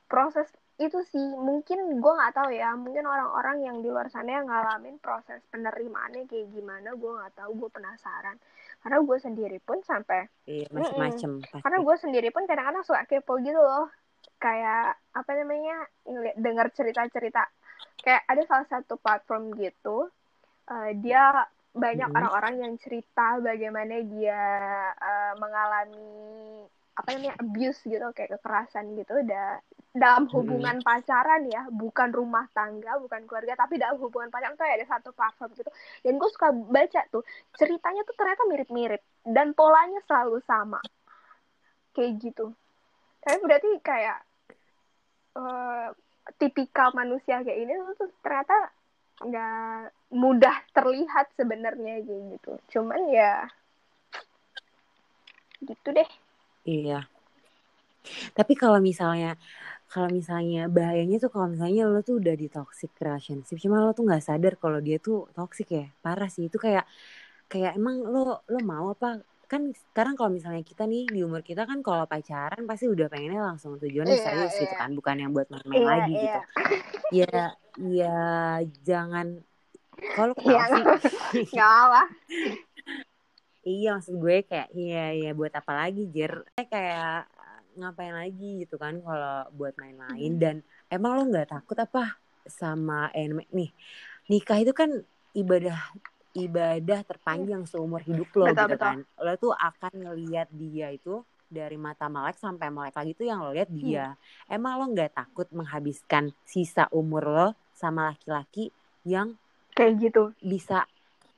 [0.07, 1.27] proses itu sih.
[1.41, 2.77] Mungkin gue nggak tahu ya.
[2.77, 7.51] Mungkin orang-orang yang di luar sana yang ngalamin proses penerimaannya kayak gimana gue nggak tahu.
[7.57, 8.37] Gue penasaran.
[8.85, 13.57] Karena gue sendiri pun sampai iya, macem-macem karena gue sendiri pun kadang-kadang suka kepo gitu
[13.57, 13.89] loh.
[14.37, 15.87] Kayak apa namanya
[16.37, 17.47] dengar cerita-cerita.
[18.03, 20.11] Kayak ada salah satu platform gitu
[20.69, 24.43] uh, dia banyak orang-orang yang cerita bagaimana dia
[24.93, 29.25] uh, mengalami apa namanya abuse gitu kayak kekerasan gitu.
[29.25, 30.85] Udah dalam hubungan hmm.
[30.85, 35.57] pacaran ya bukan rumah tangga bukan keluarga tapi dalam hubungan pacaran tuh ada satu platform
[35.57, 35.73] gitu.
[36.05, 37.25] Dan gue suka baca tuh
[37.57, 40.81] ceritanya tuh ternyata mirip-mirip dan polanya selalu sama.
[41.97, 42.53] Kayak gitu.
[43.25, 44.19] Tapi berarti kayak
[45.41, 45.89] uh,
[46.37, 48.57] tipikal manusia kayak ini tuh ternyata
[49.23, 53.49] nggak mudah terlihat sebenarnya gitu cuman ya
[55.65, 56.11] gitu deh
[56.63, 57.11] Iya.
[58.39, 59.35] Tapi kalau misalnya
[59.91, 64.07] kalau misalnya bahayanya tuh kalau misalnya lo tuh udah di toxic relationship cuma lo tuh
[64.07, 66.87] nggak sadar kalau dia tuh toxic ya parah sih itu kayak
[67.51, 71.69] kayak emang lo lo mau apa kan sekarang kalau misalnya kita nih di umur kita
[71.69, 74.81] kan kalau pacaran pasti udah pengennya langsung tujuannya Iya, serius gitu iya.
[74.81, 76.23] kan bukan yang buat main-main Iya, lagi iya.
[76.25, 76.41] gitu
[77.13, 77.43] ya
[77.77, 78.17] ya
[78.81, 79.27] jangan
[80.11, 80.83] kalau Iya, ketawa sih?
[81.53, 82.03] nggak apa
[83.63, 86.33] Iya maksud gue kayak iya iya buat apa lagi Jer?
[86.59, 87.31] Eh, kayak
[87.79, 90.31] ngapain lagi gitu kan kalau buat main-main?
[90.35, 90.43] Hmm.
[90.43, 90.57] dan
[90.93, 93.71] emang lo nggak takut apa sama eh, nih
[94.31, 94.91] nikah itu kan
[95.33, 95.79] ibadah
[96.35, 98.93] ibadah terpanjang seumur hidup lo Betul, gitu betul.
[98.93, 98.99] kan.
[99.25, 101.23] Lo tuh akan ngelihat dia itu
[101.53, 104.17] dari mata melek sampai melek lagi tuh yang lo lihat dia.
[104.49, 108.73] Emang lo nggak takut menghabiskan sisa umur lo sama laki-laki
[109.05, 109.37] yang
[109.77, 110.23] kayak gitu.
[110.43, 110.85] Bisa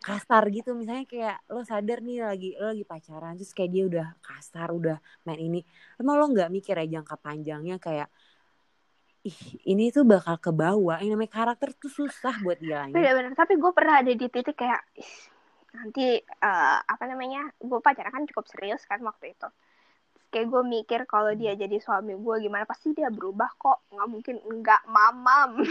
[0.04, 0.76] kasar gitu.
[0.76, 4.96] Misalnya kayak lo sadar nih lagi lo lagi pacaran terus kayak dia udah kasar udah
[5.24, 5.60] main ini.
[5.96, 8.08] Emang lo nggak mikir ya jangka panjangnya kayak
[9.24, 9.40] ih
[9.72, 11.00] ini tuh bakal ke bawah.
[11.00, 14.84] Yang namanya karakter tuh susah buat hilangin bener-bener tapi gue pernah ada di titik kayak
[15.00, 15.14] "Ih,
[15.74, 19.48] nanti eh, apa namanya gue pacaran kan cukup serius kan waktu itu
[20.34, 23.86] kayak gue mikir kalau dia jadi suami gue gimana pasti dia berubah kok.
[23.94, 25.62] Nggak mungkin nggak mamam.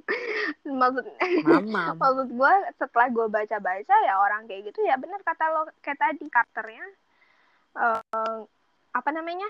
[0.80, 1.06] Maksud
[1.46, 5.98] mama maksud gue setelah gue baca-baca ya orang kayak gitu ya bener kata lo kayak
[5.98, 6.86] tadi karakternya
[7.78, 8.40] eh,
[8.90, 9.46] apa namanya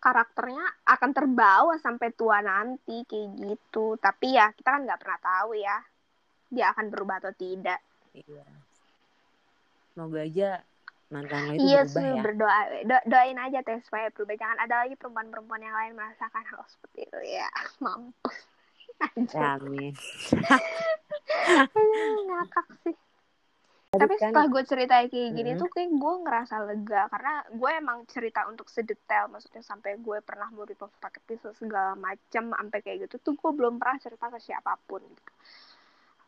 [0.00, 3.96] karakternya akan terbawa sampai tua nanti kayak gitu.
[4.00, 5.76] Tapi ya kita kan nggak pernah tahu ya
[6.52, 7.80] dia akan berubah atau tidak.
[8.12, 8.46] Iya.
[9.94, 10.50] Semoga aja
[11.14, 12.22] mantan lo itu iya berubah ya?
[12.26, 16.62] berdoa do- doain aja teh supaya berubah jangan ada lagi perempuan-perempuan yang lain merasakan hal
[16.66, 17.48] seperti itu ya.
[17.84, 18.36] Mampus.
[19.30, 19.94] Ya, amin.
[22.26, 22.94] Ngakak sih.
[23.94, 25.62] Tapi kan- setelah gue cerita kayak gini Mm-mm.
[25.62, 27.02] tuh kayak gue ngerasa lega.
[27.06, 32.50] Karena gue emang cerita untuk sedetail maksudnya sampai gue pernah mau pakai pisau segala macam
[32.50, 35.32] sampai kayak gitu tuh gue belum pernah cerita ke siapa pun gitu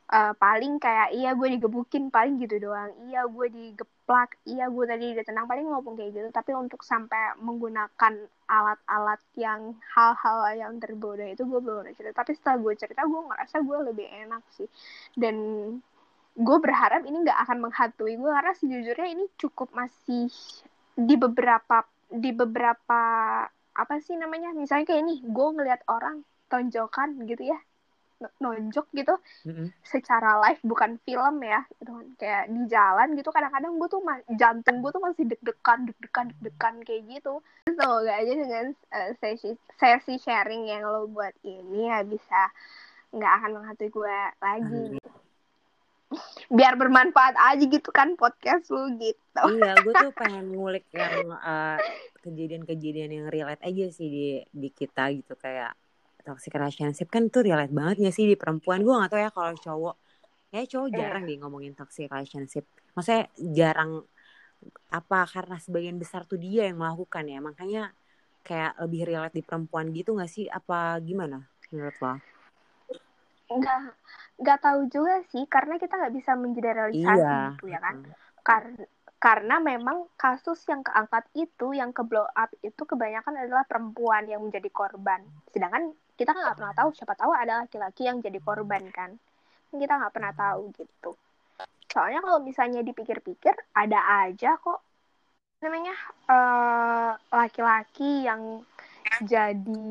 [0.07, 2.95] Eh, paling kayak iya gue digebukin paling gitu doang.
[3.11, 4.39] Iya gue digeplak.
[4.47, 6.29] Iya gue tadi ditendang paling ngomong kayak gitu.
[6.31, 8.15] Tapi untuk sampai menggunakan
[8.47, 12.23] alat-alat yang hal-hal yang terbodoh itu gue belum cerita.
[12.23, 14.71] Tapi setelah gue cerita gue ngerasa gue lebih enak sih.
[15.19, 15.37] Dan
[16.39, 20.31] gue berharap ini nggak akan menghantui gue karena sejujurnya ini cukup masih
[20.95, 21.83] di beberapa
[22.15, 23.03] di beberapa
[23.75, 24.55] apa sih namanya?
[24.55, 27.59] Misalnya kayak ini gue ngelihat orang tonjokan gitu ya
[28.41, 29.15] nonjok gitu
[29.45, 29.69] Mm-mm.
[29.85, 34.01] secara live bukan film ya gitu kan kayak di jalan gitu kadang-kadang gue tuh
[34.41, 40.15] jantung gue tuh masih deg-degan deg-degan deg-degan kayak gitu semoga aja dengan eh, sesi sesi
[40.17, 42.41] sharing yang lo buat ini ya bisa
[43.13, 44.97] nggak akan menghantui gue lagi Amin.
[44.97, 45.11] gitu.
[46.49, 51.79] biar bermanfaat aja gitu kan podcast lu gitu iya gue tuh pengen ngulik yang eh,
[52.25, 55.77] kejadian-kejadian yang relate aja sih di di kita gitu kayak
[56.27, 58.83] toxic relationship kan tuh relate banget ya sih di perempuan.
[58.83, 59.97] Gue gak tau ya kalau cowok.
[60.51, 60.99] Ya cowok Iya.
[60.99, 62.67] jarang deh ngomongin toxic relationship.
[62.99, 64.03] Maksudnya jarang
[64.91, 67.39] apa karena sebagian besar tuh dia yang melakukan ya.
[67.39, 67.83] Makanya
[68.43, 70.51] kayak lebih relate di perempuan gitu gak sih?
[70.51, 72.19] Apa gimana menurut lo?
[73.47, 73.79] Nggak
[74.43, 75.47] nggak tahu juga sih.
[75.47, 77.55] Karena kita nggak bisa mengeneralisasi iya.
[77.55, 77.97] gitu ya kan.
[78.43, 78.83] Karena
[79.17, 84.45] karena memang kasus yang keangkat itu yang ke blow up itu kebanyakan adalah perempuan yang
[84.45, 85.25] menjadi korban.
[85.51, 89.13] Sedangkan kita kan nggak pernah tahu siapa tahu ada laki-laki yang jadi korban kan?
[89.71, 91.13] Kita nggak pernah tahu gitu.
[91.93, 94.81] Soalnya kalau misalnya dipikir-pikir ada aja kok.
[95.61, 95.95] Namanya
[96.29, 98.65] eh, laki-laki yang
[99.25, 99.85] jadi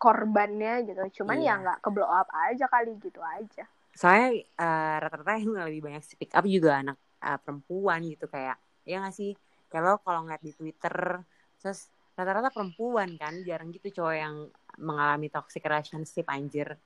[0.00, 1.22] korbannya gitu.
[1.22, 1.56] Cuman Iya.
[1.56, 3.64] ya nggak ke blow up aja kali gitu aja.
[3.92, 8.26] Soalnya eh, rata-rata yang lebih banyak speak up juga anak eh, perempuan gitu.
[8.28, 8.56] Kayak
[8.88, 9.32] ya nggak sih?
[9.72, 11.24] Lo kalau ngeliat di twitter
[11.60, 13.32] terus rata-rata perempuan kan?
[13.44, 14.34] Jarang gitu cowok yang
[14.78, 16.76] mengalami toxic relationship anjir.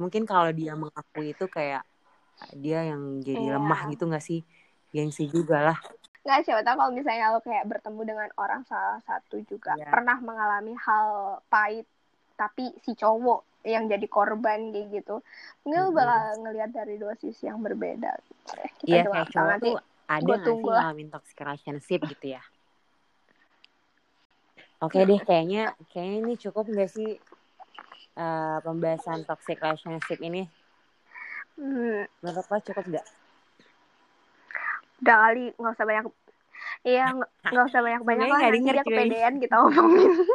[0.00, 1.84] Mungkin kalau dia mengakui itu kayak
[2.56, 3.56] dia yang jadi Iya.
[3.60, 4.40] lemah gitu nggak sih?
[4.90, 5.78] Gengsi juga lah.
[6.24, 9.88] Nggak siapa tahu kalau misalnya lo kayak bertemu dengan orang salah satu juga Iya.
[9.88, 11.08] pernah mengalami hal
[11.48, 11.84] pahit
[12.36, 15.20] tapi si cowok yang jadi korban kayak gitu
[15.60, 16.00] mungkin lo Mm-mm.
[16.00, 18.16] bakal ngelihat dari dua sisi yang berbeda.
[18.84, 19.76] Iya juga kayak cowok nanti tuh
[20.08, 22.42] ada nggak sih ngalamin toxic relationship gitu ya
[24.80, 27.20] oke deh kayaknya kayaknya ini cukup nggak sih
[28.16, 30.48] eh, pembahasan toxic relationship ini?
[31.60, 33.06] Hmm, menurut lo cukup nggak?
[35.00, 36.04] Udah kali nggak usah banyak
[36.84, 37.08] iya
[37.48, 40.12] nggak usah banyak banyak lah nanti dia kepedean kita omongin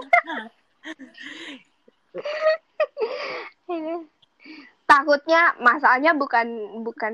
[3.75, 4.14] Ini.
[4.85, 7.13] Takutnya masalahnya bukan bukan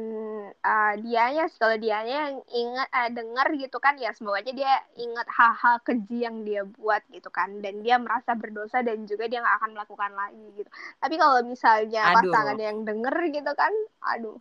[0.59, 5.24] uh, dianya kalau dianya yang ingat uh, denger gitu kan ya semoga aja dia ingat
[5.32, 9.57] hal-hal keji yang dia buat gitu kan dan dia merasa berdosa dan juga dia nggak
[9.63, 10.69] akan melakukan lagi gitu.
[10.99, 12.28] Tapi kalau misalnya Aduh.
[12.28, 14.36] pasangan yang denger gitu kan aduh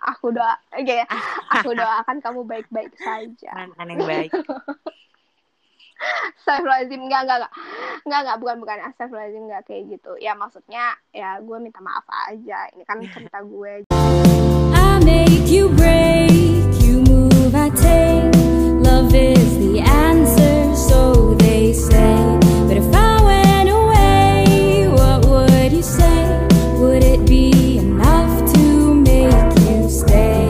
[0.00, 1.04] aku doa okay,
[1.60, 3.68] aku doakan kamu baik-baik saja.
[3.76, 4.32] Yang baik
[6.40, 7.52] Astagfirullahaladzim, enggak, enggak, enggak.
[8.04, 8.76] Enggak, enggak, bukan, bukan.
[8.92, 10.12] Astagfirullahaladzim, enggak kayak gitu.
[10.20, 10.84] Ya, maksudnya,
[11.14, 12.58] ya gue minta maaf aja.
[12.74, 13.88] Ini kan cerita gue.
[13.90, 18.13] I make you break, you move, I take